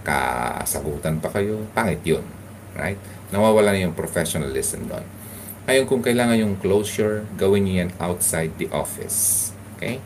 magkasagutan 0.04 1.16
pa 1.16 1.32
kayo. 1.32 1.64
Pangit 1.72 2.04
yun. 2.04 2.20
Right? 2.76 3.00
Nawawala 3.32 3.72
na 3.72 3.88
yung 3.88 3.96
professionalism 3.96 4.84
doon. 4.84 5.04
Ngayon, 5.64 5.84
kung 5.88 6.04
kailangan 6.04 6.40
yung 6.40 6.56
closure, 6.60 7.24
gawin 7.40 7.64
niyo 7.64 7.84
yan 7.84 7.90
outside 8.00 8.52
the 8.60 8.68
office. 8.68 9.52
Okay? 9.76 10.00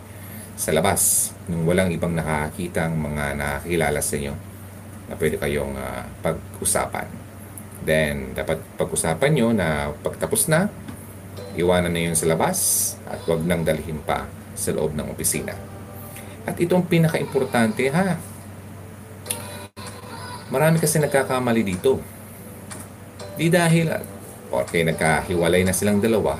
Sa 0.55 0.71
labas, 0.71 1.35
nung 1.51 1.67
walang 1.67 1.91
ibang 1.91 2.15
nakakita 2.15 2.87
ang 2.87 2.99
mga 2.99 3.35
nakakilala 3.35 3.99
sa 3.99 4.15
inyo 4.19 4.35
na 5.11 5.15
pwede 5.19 5.35
kayong 5.39 5.75
uh, 5.75 6.03
pag-usapan. 6.23 7.11
Then, 7.83 8.39
dapat 8.39 8.63
pag-usapan 8.79 9.31
nyo 9.35 9.51
na 9.51 9.91
pagtapos 10.07 10.47
na, 10.47 10.71
iwanan 11.59 11.93
na 11.93 12.03
yun 12.11 12.17
sa 12.17 12.29
labas 12.29 12.93
at 13.09 13.23
wag 13.29 13.45
nang 13.45 13.65
dalhin 13.67 14.01
pa 14.03 14.29
sa 14.57 14.73
loob 14.73 14.97
ng 14.97 15.09
opisina. 15.13 15.57
At 16.49 16.59
itong 16.59 16.89
pinaka-importante 16.89 17.87
ha, 17.93 18.19
marami 20.51 20.83
kasi 20.83 20.99
nagkakamali 20.99 21.63
dito. 21.63 22.03
Di 23.39 23.49
dahil 23.49 23.89
Okay, 24.53 24.85
nagkahiwalay 24.85 25.65
na 25.65 25.73
silang 25.73 25.97
dalawa. 25.97 26.37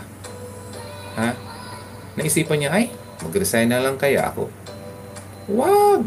Ha? 1.17 1.33
Naisipan 2.13 2.61
niya, 2.61 2.69
ay, 2.77 2.93
mag-resign 3.25 3.73
na 3.73 3.81
lang 3.81 3.97
kaya 3.97 4.29
ako. 4.29 4.53
Wag! 5.49 6.05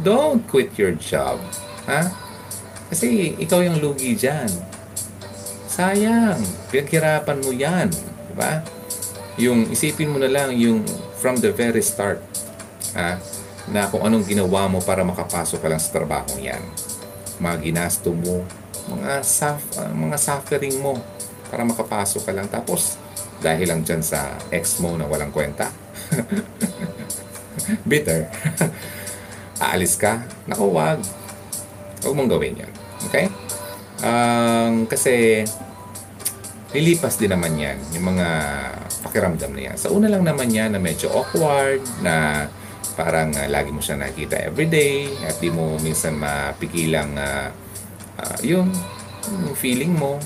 Don't 0.00 0.40
quit 0.48 0.72
your 0.80 0.96
job. 0.96 1.36
Ha? 1.84 2.08
Kasi 2.88 3.36
ikaw 3.36 3.60
yung 3.60 3.76
lugi 3.76 4.16
dyan. 4.16 4.48
Sayang. 5.70 6.42
Pinaghirapan 6.74 7.38
mo 7.46 7.54
yan. 7.54 7.86
Diba? 8.26 8.66
Yung 9.38 9.70
isipin 9.70 10.10
mo 10.10 10.18
na 10.18 10.26
lang 10.26 10.50
yung 10.58 10.82
from 11.22 11.38
the 11.38 11.54
very 11.54 11.78
start. 11.78 12.18
Ha? 12.98 13.22
Na 13.70 13.86
kung 13.86 14.02
anong 14.02 14.26
ginawa 14.26 14.66
mo 14.66 14.82
para 14.82 15.06
makapasok 15.06 15.62
ka 15.62 15.68
lang 15.70 15.78
sa 15.78 15.94
trabaho 15.94 16.34
yan. 16.42 16.58
Mga 17.38 17.56
ginasto 17.62 18.10
mo, 18.10 18.42
mga 18.90 19.22
suf, 19.22 19.62
uh, 19.78 19.94
mga 19.94 20.18
suffering 20.18 20.82
mo 20.82 20.98
para 21.50 21.62
makapasok 21.62 22.22
ka 22.26 22.32
lang 22.34 22.46
tapos 22.50 22.98
dahil 23.42 23.70
lang 23.70 23.82
dyan 23.82 24.02
sa 24.02 24.38
ex 24.54 24.78
mo 24.78 24.94
na 24.94 25.06
walang 25.08 25.34
kwenta 25.34 25.70
bitter 27.90 28.30
aalis 29.64 29.98
ka 29.98 30.22
naku 30.46 30.70
wag 30.70 31.02
huwag 32.06 32.14
mong 32.14 32.30
gawin 32.30 32.62
yan 32.62 32.72
okay 33.08 33.26
um, 34.04 34.84
kasi 34.88 35.44
lilipas 36.70 37.18
din 37.18 37.34
naman 37.34 37.58
yan 37.58 37.78
yung 37.96 38.14
mga 38.14 38.28
pakiramdam 39.02 39.50
na 39.54 39.62
yan 39.72 39.76
sa 39.76 39.90
una 39.90 40.06
lang 40.06 40.22
naman 40.22 40.50
yan 40.52 40.76
na 40.76 40.80
medyo 40.80 41.10
awkward 41.10 41.82
na 42.04 42.46
parang 42.94 43.32
uh, 43.32 43.48
lagi 43.48 43.72
mo 43.72 43.80
siya 43.80 43.96
nakita 43.96 44.36
everyday 44.44 45.08
at 45.24 45.40
di 45.40 45.48
mo 45.48 45.80
minsan 45.80 46.20
mapigilang 46.20 47.16
uh, 47.16 47.48
uh, 48.20 48.38
yung, 48.44 48.68
yung 49.26 49.56
feeling 49.56 49.96
mo. 49.96 50.20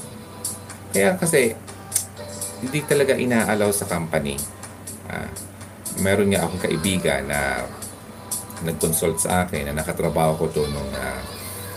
Kaya 0.90 1.14
kasi, 1.18 1.54
hindi 2.62 2.80
talaga 2.86 3.14
inaalaw 3.14 3.70
sa 3.70 3.86
company. 3.86 4.38
Uh, 5.06 5.30
meron 6.02 6.32
nga 6.32 6.46
akong 6.46 6.62
kaibigan 6.62 7.28
na 7.28 7.62
nag-consult 8.64 9.20
sa 9.20 9.44
akin 9.44 9.70
na 9.70 9.74
nakatrabaho 9.76 10.38
ko 10.38 10.44
to 10.50 10.64
nung 10.70 10.90
uh, 10.94 11.20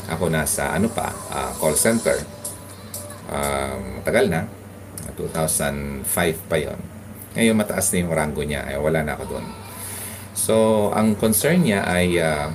ako 0.08 0.32
nasa 0.32 0.72
ano 0.72 0.88
pa, 0.92 1.12
uh, 1.12 1.52
call 1.60 1.76
center. 1.76 2.18
Um, 3.28 4.02
tagal 4.08 4.32
na. 4.32 4.48
2005 5.18 6.06
pa 6.48 6.58
yon. 6.62 6.80
Ngayon 7.34 7.56
mataas 7.58 7.90
na 7.92 7.98
yung 8.06 8.14
rango 8.14 8.42
niya. 8.46 8.66
Ay, 8.66 8.78
wala 8.78 9.02
na 9.02 9.18
ako 9.18 9.38
doon. 9.38 9.46
So, 10.38 10.56
ang 10.94 11.18
concern 11.18 11.66
niya 11.66 11.82
ay 11.86 12.18
uh, 12.22 12.48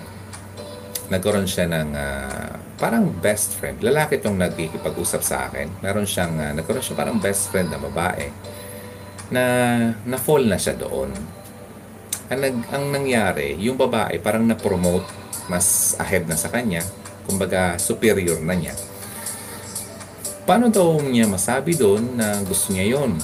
nagkaroon 1.10 1.50
siya 1.50 1.66
ng 1.66 1.90
uh, 1.92 2.50
parang 2.78 3.10
best 3.10 3.58
friend. 3.58 3.82
Lalaki 3.82 4.22
itong 4.22 4.38
nagkikipag-usap 4.38 5.22
sa 5.22 5.50
akin. 5.50 5.82
Meron 5.82 6.06
siyang, 6.06 6.34
uh, 6.38 6.52
nagkaroon 6.54 6.82
siya 6.82 6.96
parang 6.96 7.18
best 7.18 7.50
friend 7.50 7.74
na 7.74 7.82
babae 7.82 8.30
na 9.32 9.42
na-fall 10.04 10.46
na 10.46 10.60
siya 10.60 10.78
doon. 10.78 11.10
Ang, 12.28 12.40
nag, 12.40 12.56
ang 12.70 12.84
nangyari, 12.92 13.58
yung 13.58 13.76
babae 13.76 14.20
parang 14.22 14.44
na-promote 14.46 15.04
mas 15.50 15.98
ahead 15.98 16.30
na 16.30 16.38
sa 16.38 16.52
kanya, 16.52 16.84
kumbaga 17.26 17.78
superior 17.78 18.38
na 18.42 18.54
niya. 18.54 18.74
Paano 20.42 20.68
daw 20.68 20.98
niya 20.98 21.30
masabi 21.30 21.78
doon 21.78 22.18
na 22.18 22.42
gusto 22.42 22.74
niya 22.74 22.98
yon? 22.98 23.14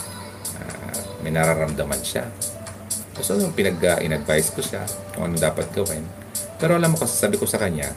Uh, 0.54 0.98
may 1.26 1.34
nararamdaman 1.34 1.98
siya. 1.98 2.30
So, 3.18 3.34
pinag-in-advise 3.34 4.54
ko 4.54 4.62
siya 4.62 4.86
kung 5.10 5.26
ano 5.26 5.34
dapat 5.34 5.74
gawin. 5.74 6.06
Pero 6.62 6.78
alam 6.78 6.94
mo 6.94 6.98
kasi 6.98 7.18
sabi 7.18 7.34
ko 7.34 7.50
sa 7.50 7.58
kanya, 7.58 7.90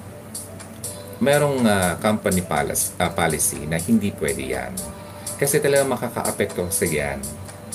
merong 1.21 1.61
uh, 1.61 1.93
company 2.01 2.41
policy, 2.41 2.97
uh, 2.97 3.13
policy 3.13 3.61
na 3.69 3.77
hindi 3.77 4.09
pwede 4.17 4.41
yan. 4.41 4.73
Kasi 5.37 5.61
talaga 5.61 5.85
makaka-apekto 5.85 6.65
sa 6.73 6.85
yan, 6.89 7.21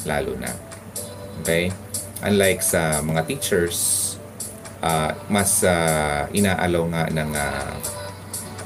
lalo 0.02 0.34
na. 0.34 0.50
Okay? 1.42 1.70
Unlike 2.26 2.62
sa 2.62 2.98
mga 3.06 3.22
teachers, 3.30 3.78
uh, 4.82 5.14
mas 5.30 5.62
uh, 5.62 6.26
inaalaw 6.34 6.82
nga 6.90 7.02
ng, 7.14 7.30
uh, 7.30 7.74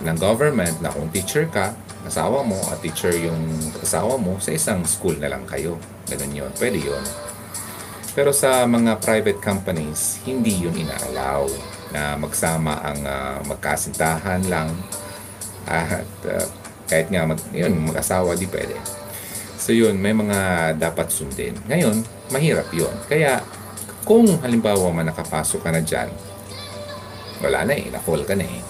ng 0.01 0.17
government 0.17 0.81
na 0.81 0.93
kung 0.93 1.13
teacher 1.13 1.49
ka, 1.49 1.77
asawa 2.09 2.41
mo 2.41 2.57
at 2.73 2.81
teacher 2.81 3.13
yung 3.13 3.41
asawa 3.81 4.17
mo, 4.17 4.41
sa 4.41 4.53
isang 4.57 4.83
school 4.89 5.17
na 5.21 5.29
lang 5.29 5.45
kayo. 5.45 5.77
Ganun 6.09 6.33
yun. 6.33 6.53
Pwede 6.57 6.81
yun. 6.81 7.05
Pero 8.17 8.35
sa 8.35 8.67
mga 8.67 8.99
private 8.99 9.39
companies, 9.39 10.19
hindi 10.27 10.67
yun 10.67 10.75
inaalaw 10.75 11.47
na 11.95 12.19
magsama 12.19 12.83
ang 12.83 13.01
uh, 13.07 13.39
magkasintahan 13.47 14.43
lang 14.51 14.71
at 15.71 16.11
uh, 16.27 16.47
kahit 16.91 17.07
nga 17.07 17.23
mag, 17.23 17.39
yun, 17.55 17.71
mag-asawa 17.87 18.35
di 18.35 18.51
pwede. 18.51 18.75
So 19.61 19.71
yun, 19.71 20.01
may 20.01 20.11
mga 20.11 20.73
dapat 20.81 21.15
sundin. 21.15 21.55
Ngayon, 21.71 22.03
mahirap 22.35 22.67
yun. 22.75 22.91
Kaya 23.07 23.45
kung 24.03 24.27
halimbawa 24.43 24.91
man 24.91 25.07
nakapasok 25.13 25.61
ka 25.63 25.71
na 25.71 25.85
dyan, 25.85 26.11
wala 27.39 27.63
na 27.69 27.79
eh, 27.79 27.87
na-fall 27.93 28.27
ka 28.27 28.35
na 28.35 28.43
eh. 28.43 28.61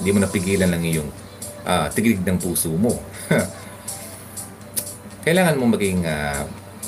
Hindi 0.00 0.10
mo 0.12 0.18
napigilan 0.24 0.68
lang 0.70 0.82
iyong 0.82 1.10
uh, 1.66 1.86
tigig 1.92 2.22
ng 2.22 2.38
puso 2.38 2.72
mo. 2.74 2.92
Kailangan 5.26 5.58
mo 5.58 5.74
maging 5.74 6.06
uh, 6.06 6.46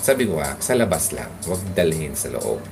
sabi 0.09 0.25
ko 0.25 0.40
nga, 0.40 0.57
sa 0.57 0.73
labas 0.73 1.12
lang. 1.12 1.29
Huwag 1.44 1.61
dalhin 1.77 2.16
sa 2.16 2.33
loob. 2.33 2.64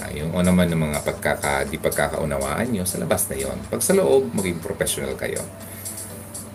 Uh, 0.00 0.10
yung 0.16 0.32
o 0.32 0.40
naman 0.40 0.72
ng 0.72 0.80
mga 0.80 0.98
pagkaka, 1.04 1.68
di 1.68 1.76
pagkakaunawaan 1.76 2.72
nyo, 2.72 2.88
sa 2.88 2.96
labas 2.96 3.28
na 3.28 3.36
yon. 3.36 3.60
Pag 3.68 3.84
sa 3.84 3.92
loob, 3.92 4.32
maging 4.32 4.64
professional 4.64 5.12
kayo. 5.12 5.44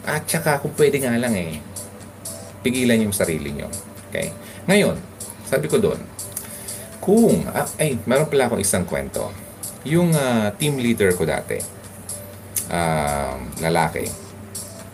At 0.10 0.26
saka, 0.26 0.58
kung 0.66 0.74
pwede 0.74 0.98
nga 0.98 1.14
lang 1.14 1.38
eh, 1.38 1.62
pigilan 2.66 3.06
yung 3.06 3.14
sarili 3.14 3.54
nyo. 3.54 3.70
Okay? 4.10 4.34
Ngayon, 4.66 4.98
sabi 5.46 5.70
ko 5.70 5.78
doon, 5.78 6.02
kung, 6.98 7.46
ah, 7.54 7.70
ay, 7.78 8.02
meron 8.10 8.26
pala 8.34 8.50
akong 8.50 8.66
isang 8.66 8.90
kwento. 8.90 9.30
Yung 9.86 10.10
uh, 10.18 10.50
team 10.58 10.82
leader 10.82 11.14
ko 11.14 11.22
dati, 11.22 11.62
uh, 12.70 13.36
lalaki, 13.60 14.08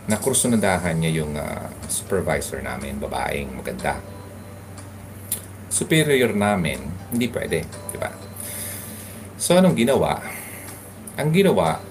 na 0.06 0.18
kursunadahan 0.18 0.98
niya 0.98 1.22
yung 1.22 1.38
uh, 1.38 1.70
supervisor 1.86 2.64
namin, 2.64 2.98
babaeng 2.98 3.60
maganda 3.60 4.16
superior 5.76 6.32
namin, 6.32 6.80
hindi 7.12 7.28
pwede. 7.28 7.68
Di 7.92 7.98
ba? 8.00 8.08
So, 9.36 9.60
anong 9.60 9.76
ginawa? 9.76 10.24
Ang 11.20 11.36
ginawa, 11.36 11.84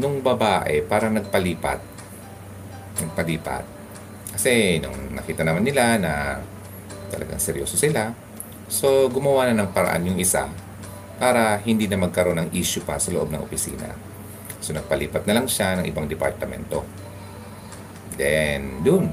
nung 0.00 0.24
babae, 0.24 0.80
parang 0.88 1.20
nagpalipat. 1.20 1.80
Nagpalipat. 3.04 3.64
Kasi, 4.32 4.80
nung 4.80 5.12
nakita 5.12 5.44
naman 5.44 5.60
nila 5.60 6.00
na 6.00 6.40
talagang 7.12 7.36
seryoso 7.36 7.76
sila, 7.76 8.16
so, 8.72 9.12
gumawa 9.12 9.52
na 9.52 9.60
ng 9.60 9.70
paraan 9.76 10.08
yung 10.08 10.16
isa 10.16 10.48
para 11.20 11.60
hindi 11.60 11.84
na 11.84 12.00
magkaroon 12.00 12.48
ng 12.48 12.50
issue 12.56 12.80
pa 12.80 12.96
sa 12.96 13.12
loob 13.12 13.28
ng 13.28 13.44
opisina. 13.44 13.92
So, 14.62 14.70
nagpalipat 14.72 15.26
na 15.26 15.42
lang 15.42 15.50
siya 15.50 15.76
ng 15.82 15.90
ibang 15.90 16.06
departamento. 16.06 16.86
Then, 18.14 18.86
dun, 18.86 19.10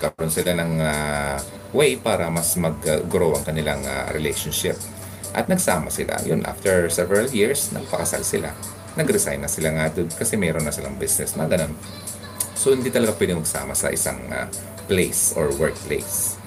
karoon 0.00 0.32
sila 0.32 0.56
ng 0.56 0.72
uh, 0.80 1.36
way 1.76 2.00
para 2.00 2.32
mas 2.32 2.56
mag-grow 2.56 3.36
ang 3.36 3.44
kanilang 3.44 3.84
uh, 3.84 4.08
relationship. 4.16 4.80
At 5.36 5.52
nagsama 5.52 5.92
sila. 5.92 6.16
Yun, 6.24 6.48
after 6.48 6.88
several 6.88 7.28
years, 7.28 7.68
nagpakasal 7.76 8.24
sila. 8.24 8.56
Nag-resign 8.96 9.44
na 9.44 9.52
sila 9.52 9.76
nga 9.76 9.92
doon 9.92 10.08
kasi 10.08 10.40
mayroon 10.40 10.64
na 10.64 10.72
silang 10.72 10.96
business 10.96 11.36
na 11.36 11.44
ganun. 11.44 11.76
So, 12.56 12.72
hindi 12.72 12.88
talaga 12.88 13.12
pwede 13.20 13.36
magsama 13.36 13.76
sa 13.76 13.92
isang 13.92 14.16
uh, 14.32 14.48
place 14.88 15.36
or 15.36 15.52
workplace. 15.60 16.40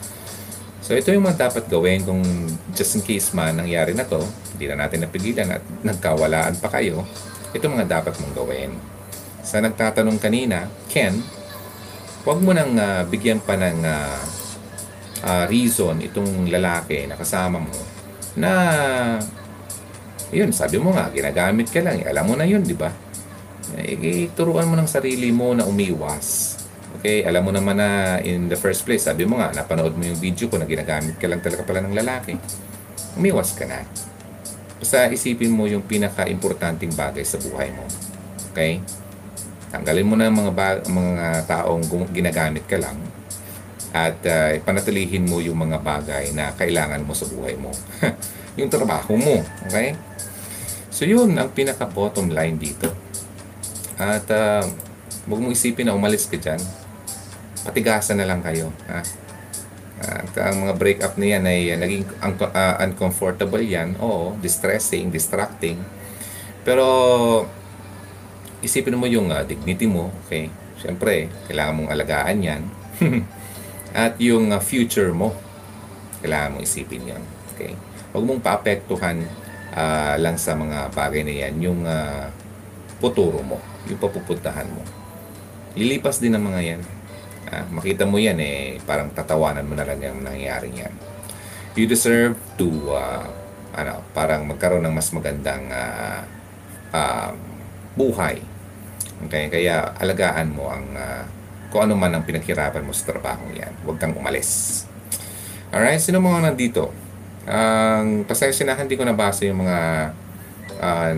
So, 0.82 0.98
ito 0.98 1.14
yung 1.14 1.30
mga 1.30 1.54
dapat 1.54 1.70
gawin 1.70 2.02
kung 2.02 2.26
just 2.74 2.98
in 2.98 3.06
case 3.06 3.30
man 3.38 3.62
nangyari 3.62 3.94
na 3.94 4.10
to, 4.10 4.26
hindi 4.58 4.66
na 4.66 4.90
natin 4.90 5.06
napigilan 5.06 5.46
at 5.54 5.64
nagkawalaan 5.86 6.58
pa 6.58 6.74
kayo, 6.74 7.06
ito 7.54 7.66
mga 7.66 7.88
dapat 8.00 8.14
mong 8.22 8.34
gawin. 8.36 8.72
Sa 9.42 9.64
nagtatanong 9.64 10.20
kanina, 10.22 10.70
Ken, 10.92 11.18
huwag 12.24 12.40
mo 12.44 12.54
nang 12.54 12.76
uh, 12.78 13.02
bigyan 13.08 13.42
pa 13.42 13.58
ng 13.58 13.80
uh, 13.82 14.20
uh, 15.26 15.44
reason 15.50 15.98
itong 16.04 16.48
lalaki 16.52 17.10
na 17.10 17.18
kasama 17.18 17.58
mo 17.58 17.74
na 18.38 18.52
yun, 20.30 20.54
sabi 20.54 20.78
mo 20.78 20.94
nga, 20.94 21.10
ginagamit 21.10 21.74
ka 21.74 21.82
lang. 21.82 22.06
Eh, 22.06 22.08
alam 22.08 22.30
mo 22.30 22.38
na 22.38 22.46
yun, 22.46 22.62
di 22.62 22.78
ba? 22.78 22.94
Eh, 23.78 24.30
turuan 24.38 24.70
mo 24.70 24.78
ng 24.78 24.86
sarili 24.86 25.34
mo 25.34 25.58
na 25.58 25.66
umiwas. 25.66 26.58
Okay, 27.00 27.26
alam 27.26 27.46
mo 27.46 27.52
naman 27.54 27.78
na 27.82 28.20
in 28.22 28.46
the 28.46 28.58
first 28.58 28.86
place, 28.86 29.10
sabi 29.10 29.26
mo 29.26 29.42
nga, 29.42 29.50
napanood 29.54 29.98
mo 29.98 30.06
yung 30.06 30.22
video 30.22 30.46
ko 30.46 30.62
na 30.62 30.70
ginagamit 30.70 31.18
ka 31.18 31.26
lang 31.26 31.42
talaga 31.42 31.66
pala 31.66 31.82
ng 31.82 31.98
lalaki. 31.98 32.38
Umiwas 33.18 33.58
ka 33.58 33.66
na. 33.66 33.82
Basta 34.80 35.12
isipin 35.12 35.52
mo 35.52 35.68
yung 35.68 35.84
pinaka-importanting 35.84 36.96
bagay 36.96 37.28
sa 37.28 37.36
buhay 37.36 37.70
mo. 37.76 37.84
Okay? 38.52 38.80
Tanggalin 39.70 40.08
mo 40.08 40.16
na 40.16 40.32
mga, 40.32 40.52
ba- 40.56 40.84
mga 40.88 41.46
taong 41.46 41.84
ginagamit 42.10 42.66
ka 42.66 42.80
lang 42.80 42.98
at 43.90 44.22
uh, 44.30 44.54
panatilihin 44.62 45.26
mo 45.26 45.42
yung 45.42 45.58
mga 45.58 45.82
bagay 45.82 46.30
na 46.32 46.54
kailangan 46.54 47.02
mo 47.02 47.14
sa 47.18 47.26
buhay 47.26 47.58
mo. 47.58 47.74
yung 48.60 48.70
trabaho 48.70 49.18
mo. 49.18 49.42
Okay? 49.66 49.98
So 50.94 51.10
yun 51.10 51.36
ang 51.36 51.52
pinaka 51.52 51.90
bottom 51.90 52.30
line 52.30 52.56
dito. 52.56 52.94
At 54.00 54.26
uh, 54.32 54.64
huwag 55.26 55.42
mo 55.42 55.52
isipin 55.52 55.90
na 55.90 55.98
umalis 55.98 56.30
ka 56.30 56.38
dyan. 56.38 56.62
Patigasan 57.66 58.22
na 58.22 58.30
lang 58.30 58.40
kayo. 58.46 58.72
Ha? 58.88 59.02
At 60.00 60.32
ang 60.40 60.64
mga 60.64 60.74
breakup 60.80 61.14
na 61.20 61.28
yan 61.28 61.44
ay 61.44 61.76
uh, 61.76 61.78
naging 61.80 62.04
un- 62.24 62.40
uh, 62.56 62.76
uncomfortable 62.80 63.60
yan. 63.60 64.00
Oo, 64.00 64.40
distressing, 64.40 65.12
distracting. 65.12 65.80
Pero 66.64 66.86
isipin 68.64 68.96
mo 68.96 69.08
yung 69.08 69.32
uh, 69.32 69.44
dignity 69.44 69.88
mo. 69.88 70.12
Okay? 70.26 70.48
Siyempre, 70.80 71.28
kailangan 71.52 71.76
mong 71.76 71.90
alagaan 71.92 72.38
yan. 72.40 72.62
at 73.96 74.16
yung 74.24 74.56
uh, 74.56 74.62
future 74.64 75.12
mo. 75.12 75.36
Kailangan 76.24 76.60
mong 76.60 76.64
isipin 76.64 77.04
yon 77.16 77.24
Okay? 77.56 77.76
Huwag 78.16 78.24
mong 78.24 78.42
paapektuhan 78.44 79.28
uh, 79.76 80.16
lang 80.20 80.40
sa 80.40 80.56
mga 80.56 80.92
bagay 80.96 81.22
na 81.28 81.34
yan 81.46 81.54
yung 81.60 81.82
uh, 81.84 82.32
futuro 83.00 83.40
mo, 83.44 83.58
yung 83.88 84.00
papupuntahan 84.00 84.68
mo. 84.68 84.84
Lilipas 85.76 86.20
din 86.20 86.36
ang 86.36 86.44
mga 86.44 86.62
yan. 86.64 86.82
Uh, 87.50 87.66
makita 87.74 88.06
mo 88.06 88.22
yan 88.22 88.38
eh, 88.38 88.78
parang 88.86 89.10
tatawanan 89.10 89.66
mo 89.66 89.74
na 89.74 89.82
lang 89.82 89.98
yung 89.98 90.22
nangyayari 90.22 90.70
yan. 90.70 90.94
You 91.74 91.90
deserve 91.90 92.38
to, 92.62 92.94
uh, 92.94 93.26
ano, 93.74 94.06
parang 94.14 94.46
magkaroon 94.46 94.86
ng 94.86 94.94
mas 94.94 95.10
magandang 95.10 95.66
uh, 95.74 96.22
uh, 96.94 97.34
buhay. 97.98 98.38
Okay? 99.26 99.50
Kaya 99.50 99.98
alagaan 99.98 100.54
mo 100.54 100.70
ang 100.70 100.86
uh, 100.94 101.24
kung 101.70 101.86
ano 101.86 101.94
man 101.98 102.14
ang 102.14 102.26
pinaghirapan 102.26 102.86
mo 102.86 102.94
sa 102.94 103.10
trabaho 103.10 103.50
yan. 103.54 103.74
Huwag 103.86 104.02
kang 104.02 104.14
umalis. 104.14 104.84
Alright? 105.70 106.02
Sino 106.02 106.18
mga 106.22 106.50
nandito? 106.50 106.90
Ang 107.50 108.26
um, 108.26 108.28
pasensya 108.30 108.66
na 108.66 108.78
hindi 108.78 108.94
ko 108.94 109.06
nabasa 109.06 109.46
yung 109.46 109.66
mga 109.66 109.78
uh, 110.82 111.18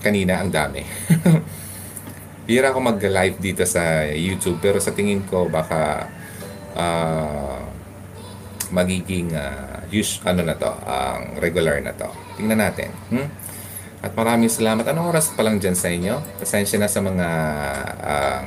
kanina 0.00 0.40
ang 0.40 0.48
dami. 0.52 0.80
Hira 2.46 2.70
ako 2.70 2.78
mag-live 2.78 3.36
dito 3.42 3.66
sa 3.66 4.06
YouTube 4.06 4.62
pero 4.62 4.78
sa 4.78 4.94
tingin 4.94 5.26
ko 5.26 5.50
baka 5.50 6.06
uh, 6.78 7.58
magiging 8.70 9.34
uh, 9.34 9.82
use, 9.90 10.22
ano 10.26 10.42
na 10.42 10.54
to, 10.54 10.70
ang 10.86 11.38
uh, 11.38 11.42
regular 11.42 11.78
na 11.82 11.94
to. 11.94 12.06
Tingnan 12.38 12.58
natin. 12.58 12.90
Hmm? 13.10 13.28
At 14.02 14.14
maraming 14.14 14.50
salamat. 14.50 14.86
Anong 14.86 15.10
oras 15.10 15.34
pa 15.34 15.42
lang 15.42 15.58
dyan 15.58 15.74
sa 15.74 15.90
inyo? 15.90 16.22
Pasensya 16.38 16.78
na 16.78 16.90
sa 16.90 17.00
mga 17.02 17.28
uh, 17.98 18.42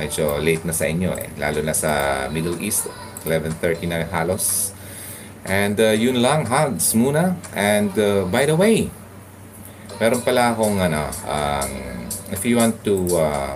medyo 0.00 0.40
late 0.40 0.64
na 0.64 0.72
sa 0.72 0.88
inyo 0.88 1.12
eh. 1.16 1.28
Lalo 1.36 1.60
na 1.60 1.76
sa 1.76 2.24
Middle 2.32 2.56
East. 2.64 2.88
11.30 3.28 3.92
na 3.92 4.08
halos. 4.08 4.72
And 5.42 5.74
uh, 5.78 5.94
yun 5.94 6.22
lang, 6.22 6.46
hugs 6.46 6.94
muna. 6.94 7.36
And 7.54 7.92
uh, 7.98 8.24
by 8.30 8.46
the 8.46 8.54
way, 8.54 8.90
meron 10.02 10.18
pala 10.26 10.50
akong 10.50 10.82
ano, 10.82 11.06
um, 11.30 11.70
if 12.34 12.42
you 12.42 12.58
want 12.58 12.74
to, 12.82 13.06
uh, 13.14 13.54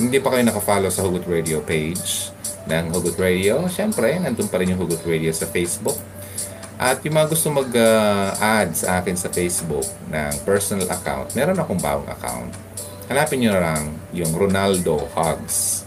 hindi 0.00 0.16
pa 0.16 0.32
kayo 0.32 0.48
nakafollow 0.48 0.88
sa 0.88 1.04
Hugot 1.04 1.28
Radio 1.28 1.60
page 1.60 2.32
ng 2.64 2.88
Hugot 2.88 3.20
Radio, 3.20 3.68
syempre, 3.68 4.16
nandun 4.16 4.48
pa 4.48 4.56
rin 4.56 4.72
yung 4.72 4.80
Hugot 4.80 5.04
Radio 5.04 5.28
sa 5.36 5.44
Facebook. 5.44 6.00
At 6.80 7.04
yung 7.04 7.20
mga 7.20 7.28
gusto 7.36 7.52
mag-add 7.52 8.72
sa 8.72 9.04
akin 9.04 9.20
sa 9.20 9.28
Facebook 9.28 9.84
ng 10.08 10.32
personal 10.48 10.88
account, 10.88 11.36
meron 11.36 11.60
akong 11.60 11.76
bagong 11.78 12.08
account. 12.08 12.50
Hanapin 13.12 13.44
nyo 13.44 13.52
lang 13.60 14.00
yung 14.16 14.32
Ronaldo 14.32 14.96
Hugs. 15.12 15.84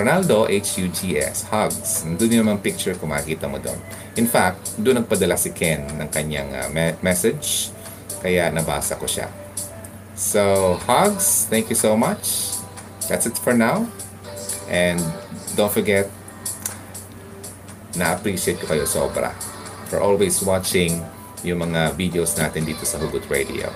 Ronaldo, 0.00 0.48
H-U-G-S, 0.48 1.52
Hugs. 1.52 2.08
Doon 2.16 2.32
yung 2.32 2.42
naman 2.48 2.64
picture 2.64 2.96
ko, 2.96 3.04
makikita 3.04 3.44
mo 3.44 3.60
doon. 3.60 3.76
In 4.16 4.24
fact, 4.24 4.80
doon 4.80 5.04
nagpadala 5.04 5.36
si 5.36 5.52
Ken 5.52 5.84
ng 5.84 6.08
kanyang 6.08 6.48
uh, 6.56 6.68
me- 6.72 6.96
message. 7.04 7.75
Kaya 8.26 8.50
nabasa 8.50 8.98
ko 8.98 9.06
siya. 9.06 9.30
So, 10.18 10.74
Hugs, 10.82 11.46
thank 11.46 11.70
you 11.70 11.78
so 11.78 11.94
much. 11.94 12.58
That's 13.06 13.30
it 13.30 13.38
for 13.38 13.54
now. 13.54 13.86
And 14.66 14.98
don't 15.54 15.70
forget, 15.70 16.10
na-appreciate 17.94 18.58
ko 18.58 18.66
kayo 18.66 18.82
sobra 18.82 19.30
for 19.86 20.02
always 20.02 20.42
watching 20.42 21.06
yung 21.46 21.70
mga 21.70 21.94
videos 21.94 22.34
natin 22.34 22.66
dito 22.66 22.82
sa 22.82 22.98
Hugot 22.98 23.30
Radio. 23.30 23.70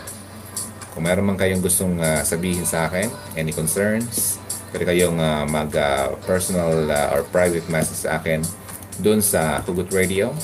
Kung 0.98 1.06
meron 1.06 1.30
man 1.30 1.38
kayong 1.38 1.62
gustong 1.62 2.02
uh, 2.02 2.26
sabihin 2.26 2.66
sa 2.66 2.90
akin, 2.90 3.06
any 3.38 3.54
concerns, 3.54 4.42
pwede 4.74 4.82
kayong 4.90 5.22
uh, 5.22 5.46
mag-personal 5.46 6.90
uh, 6.90 7.14
or 7.14 7.22
private 7.30 7.70
message 7.70 8.02
sa 8.02 8.18
akin 8.18 8.42
doon 8.98 9.22
sa 9.22 9.62
Hugot 9.62 9.94
Radio. 9.94 10.34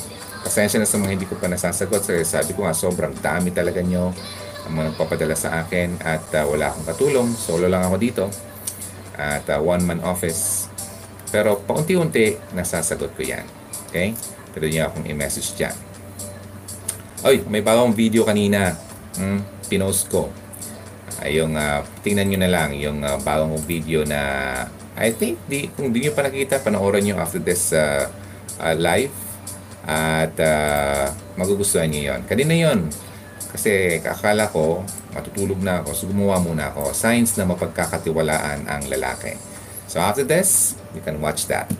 Pasensya 0.46 0.78
na 0.78 0.86
sa 0.86 1.02
mga 1.02 1.18
hindi 1.18 1.26
ko 1.26 1.34
pa 1.34 1.50
nasasagot. 1.50 2.06
Kasi 2.06 2.22
sabi 2.22 2.54
ko 2.54 2.62
nga, 2.62 2.70
sobrang 2.70 3.10
dami 3.18 3.50
talaga 3.50 3.82
nyo 3.82 4.14
ang 4.62 4.72
mga 4.78 4.94
nagpapadala 4.94 5.34
sa 5.34 5.66
akin 5.66 5.98
at 6.06 6.22
uh, 6.38 6.46
wala 6.46 6.70
akong 6.70 6.86
katulong. 6.86 7.28
Solo 7.34 7.66
lang 7.66 7.82
ako 7.82 7.96
dito 7.98 8.24
at 9.18 9.42
uh, 9.50 9.58
one-man 9.58 9.98
office. 10.06 10.70
Pero 11.34 11.58
paunti-unti, 11.66 12.38
nasasagot 12.54 13.10
ko 13.18 13.26
yan. 13.26 13.42
Okay? 13.90 14.14
Pwede 14.54 14.70
niyo 14.70 14.86
akong 14.86 15.10
i-message 15.10 15.58
dyan. 15.58 15.74
Oy, 17.26 17.42
may 17.50 17.66
bagong 17.66 17.90
video 17.90 18.22
kanina. 18.22 18.78
Hmm, 19.18 19.42
pinost 19.66 20.06
ko. 20.06 20.30
Ay, 21.18 21.42
yung, 21.42 21.58
uh, 21.58 21.82
tingnan 22.06 22.30
nyo 22.30 22.38
na 22.38 22.50
lang 22.54 22.70
yung 22.78 23.02
uh, 23.02 23.18
bagong 23.18 23.58
video 23.66 24.06
na 24.06 24.20
I 24.96 25.10
think, 25.12 25.42
di, 25.44 25.68
kung 25.74 25.92
di 25.92 26.06
nyo 26.06 26.14
pa 26.16 26.24
nakita, 26.24 26.62
panoorin 26.62 27.04
nyo 27.04 27.20
after 27.20 27.42
this 27.42 27.74
uh, 27.74 28.08
uh, 28.62 28.74
live. 28.78 29.12
At 29.86 30.34
uh, 30.42 31.14
magugustuhan 31.38 31.88
nyo 31.88 32.02
yon. 32.12 32.20
Kanina 32.26 32.52
yon 32.52 32.90
kasi 33.56 34.02
kakala 34.04 34.52
ko, 34.52 34.84
matutulog 35.16 35.62
na 35.64 35.80
ako, 35.80 35.90
so 35.96 36.04
gumawa 36.10 36.36
muna 36.42 36.68
ako. 36.68 36.92
Signs 36.92 37.38
na 37.40 37.48
mapagkakatiwalaan 37.48 38.68
ang 38.68 38.82
lalaki. 38.92 39.38
So 39.88 39.96
after 39.96 40.28
this, 40.28 40.76
you 40.92 41.00
can 41.00 41.22
watch 41.24 41.48
that. 41.48 41.70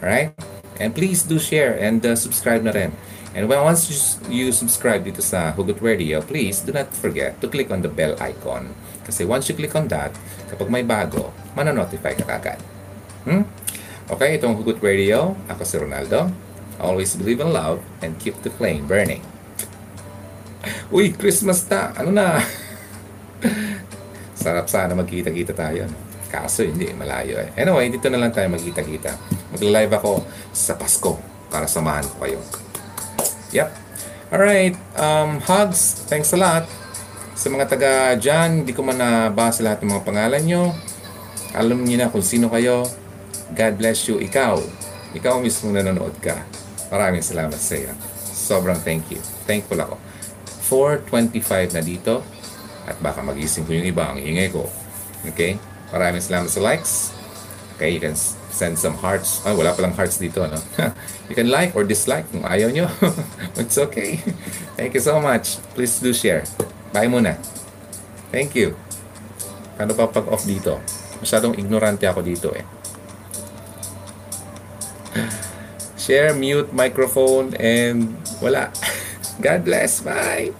Alright? 0.00 0.32
And 0.80 0.96
please 0.96 1.28
do 1.28 1.36
share 1.36 1.76
and 1.76 2.00
uh, 2.00 2.16
subscribe 2.16 2.64
na 2.64 2.72
rin. 2.72 2.96
And 3.36 3.52
when 3.52 3.60
once 3.60 3.92
you, 3.92 3.98
you 4.32 4.46
subscribe 4.48 5.04
dito 5.04 5.20
sa 5.20 5.52
Hugot 5.52 5.84
Radio, 5.84 6.24
please 6.24 6.64
do 6.64 6.72
not 6.72 6.88
forget 6.96 7.36
to 7.44 7.52
click 7.52 7.68
on 7.68 7.84
the 7.84 7.92
bell 7.92 8.16
icon. 8.16 8.72
Kasi 9.04 9.28
once 9.28 9.52
you 9.52 9.54
click 9.58 9.76
on 9.76 9.92
that, 9.92 10.16
kapag 10.48 10.72
may 10.72 10.88
bago, 10.88 11.36
mananotify 11.52 12.16
ka 12.16 12.24
kagad. 12.24 12.60
Hmm? 13.28 13.44
Okay, 14.08 14.40
itong 14.40 14.56
Hugot 14.56 14.80
Radio. 14.80 15.36
Ako 15.52 15.68
si 15.68 15.76
Ronaldo. 15.76 16.45
Always 16.76 17.16
believe 17.16 17.40
in 17.40 17.52
love 17.52 17.80
and 18.04 18.18
keep 18.20 18.36
the 18.44 18.52
flame 18.52 18.84
burning. 18.84 19.24
Uy, 20.92 21.14
Christmas 21.14 21.64
na! 21.66 21.94
Ano 21.96 22.10
na? 22.12 22.42
Sarap 24.42 24.68
sana 24.68 24.94
magkita-kita 24.94 25.56
tayo. 25.56 25.88
Kaso 26.26 26.66
hindi, 26.66 26.90
malayo 26.92 27.38
eh. 27.38 27.50
Anyway, 27.56 27.90
dito 27.90 28.10
na 28.10 28.20
lang 28.20 28.34
tayo 28.34 28.50
magkita-kita. 28.50 29.14
Magla-live 29.56 29.92
ako 29.96 30.12
sa 30.52 30.76
Pasko 30.76 31.18
para 31.48 31.70
samahan 31.70 32.04
ko 32.04 32.16
kayo. 32.22 32.40
Yep. 33.54 33.68
Alright, 34.26 34.74
um, 34.98 35.38
hugs. 35.46 36.02
Thanks 36.10 36.34
a 36.34 36.38
lot. 36.38 36.66
Sa 37.38 37.46
mga 37.46 37.64
taga 37.70 37.92
dyan, 38.18 38.64
hindi 38.64 38.74
ko 38.74 38.82
man 38.82 38.98
nabasa 38.98 39.62
lahat 39.62 39.84
ng 39.84 39.90
mga 39.92 40.02
pangalan 40.02 40.42
nyo. 40.42 40.64
Alam 41.54 41.86
niyo 41.86 42.02
na 42.02 42.10
kung 42.10 42.24
sino 42.24 42.50
kayo. 42.50 42.84
God 43.54 43.74
bless 43.78 44.10
you. 44.10 44.18
Ikaw. 44.18 44.58
Ikaw 45.14 45.34
mismo 45.38 45.70
nanonood 45.70 46.16
ka. 46.18 46.42
Maraming 46.88 47.22
salamat 47.22 47.58
sa 47.58 47.74
iyo. 47.74 47.92
Sobrang 48.22 48.78
thank 48.78 49.10
you. 49.10 49.18
Thankful 49.48 49.78
ako. 49.82 49.96
4.25 51.06 51.74
na 51.74 51.82
dito. 51.82 52.22
At 52.86 52.98
baka 53.02 53.22
magising 53.22 53.66
ko 53.66 53.74
yung 53.74 53.86
iba 53.86 54.06
ang 54.06 54.18
ingay 54.22 54.50
ko. 54.54 54.70
Okay? 55.26 55.58
Maraming 55.90 56.22
salamat 56.22 56.50
sa 56.50 56.62
likes. 56.62 57.10
Okay, 57.76 57.92
you 57.92 58.00
can 58.00 58.16
send 58.48 58.80
some 58.80 58.96
hearts. 58.96 59.44
Ay, 59.44 59.52
wala 59.52 59.76
palang 59.76 59.92
hearts 59.92 60.16
dito, 60.16 60.40
ano? 60.40 60.56
you 61.28 61.36
can 61.36 61.52
like 61.52 61.76
or 61.76 61.84
dislike 61.84 62.24
kung 62.32 62.40
ayaw 62.46 62.72
nyo. 62.72 62.88
It's 63.60 63.76
okay. 63.76 64.16
Thank 64.80 64.96
you 64.96 65.02
so 65.04 65.20
much. 65.20 65.60
Please 65.76 66.00
do 66.00 66.16
share. 66.16 66.48
Bye 66.96 67.10
muna. 67.10 67.36
Thank 68.32 68.56
you. 68.56 68.72
Paano 69.76 69.92
pa 69.92 70.08
pag-off 70.08 70.48
dito? 70.48 70.80
Masyadong 71.20 71.60
ignorante 71.60 72.08
ako 72.08 72.24
dito 72.24 72.48
eh. 72.56 72.64
Share, 76.06 76.32
mute, 76.34 76.72
microphone, 76.72 77.54
and 77.58 78.14
wala. 78.40 78.70
God 79.42 79.64
bless. 79.64 79.98
Bye. 80.06 80.54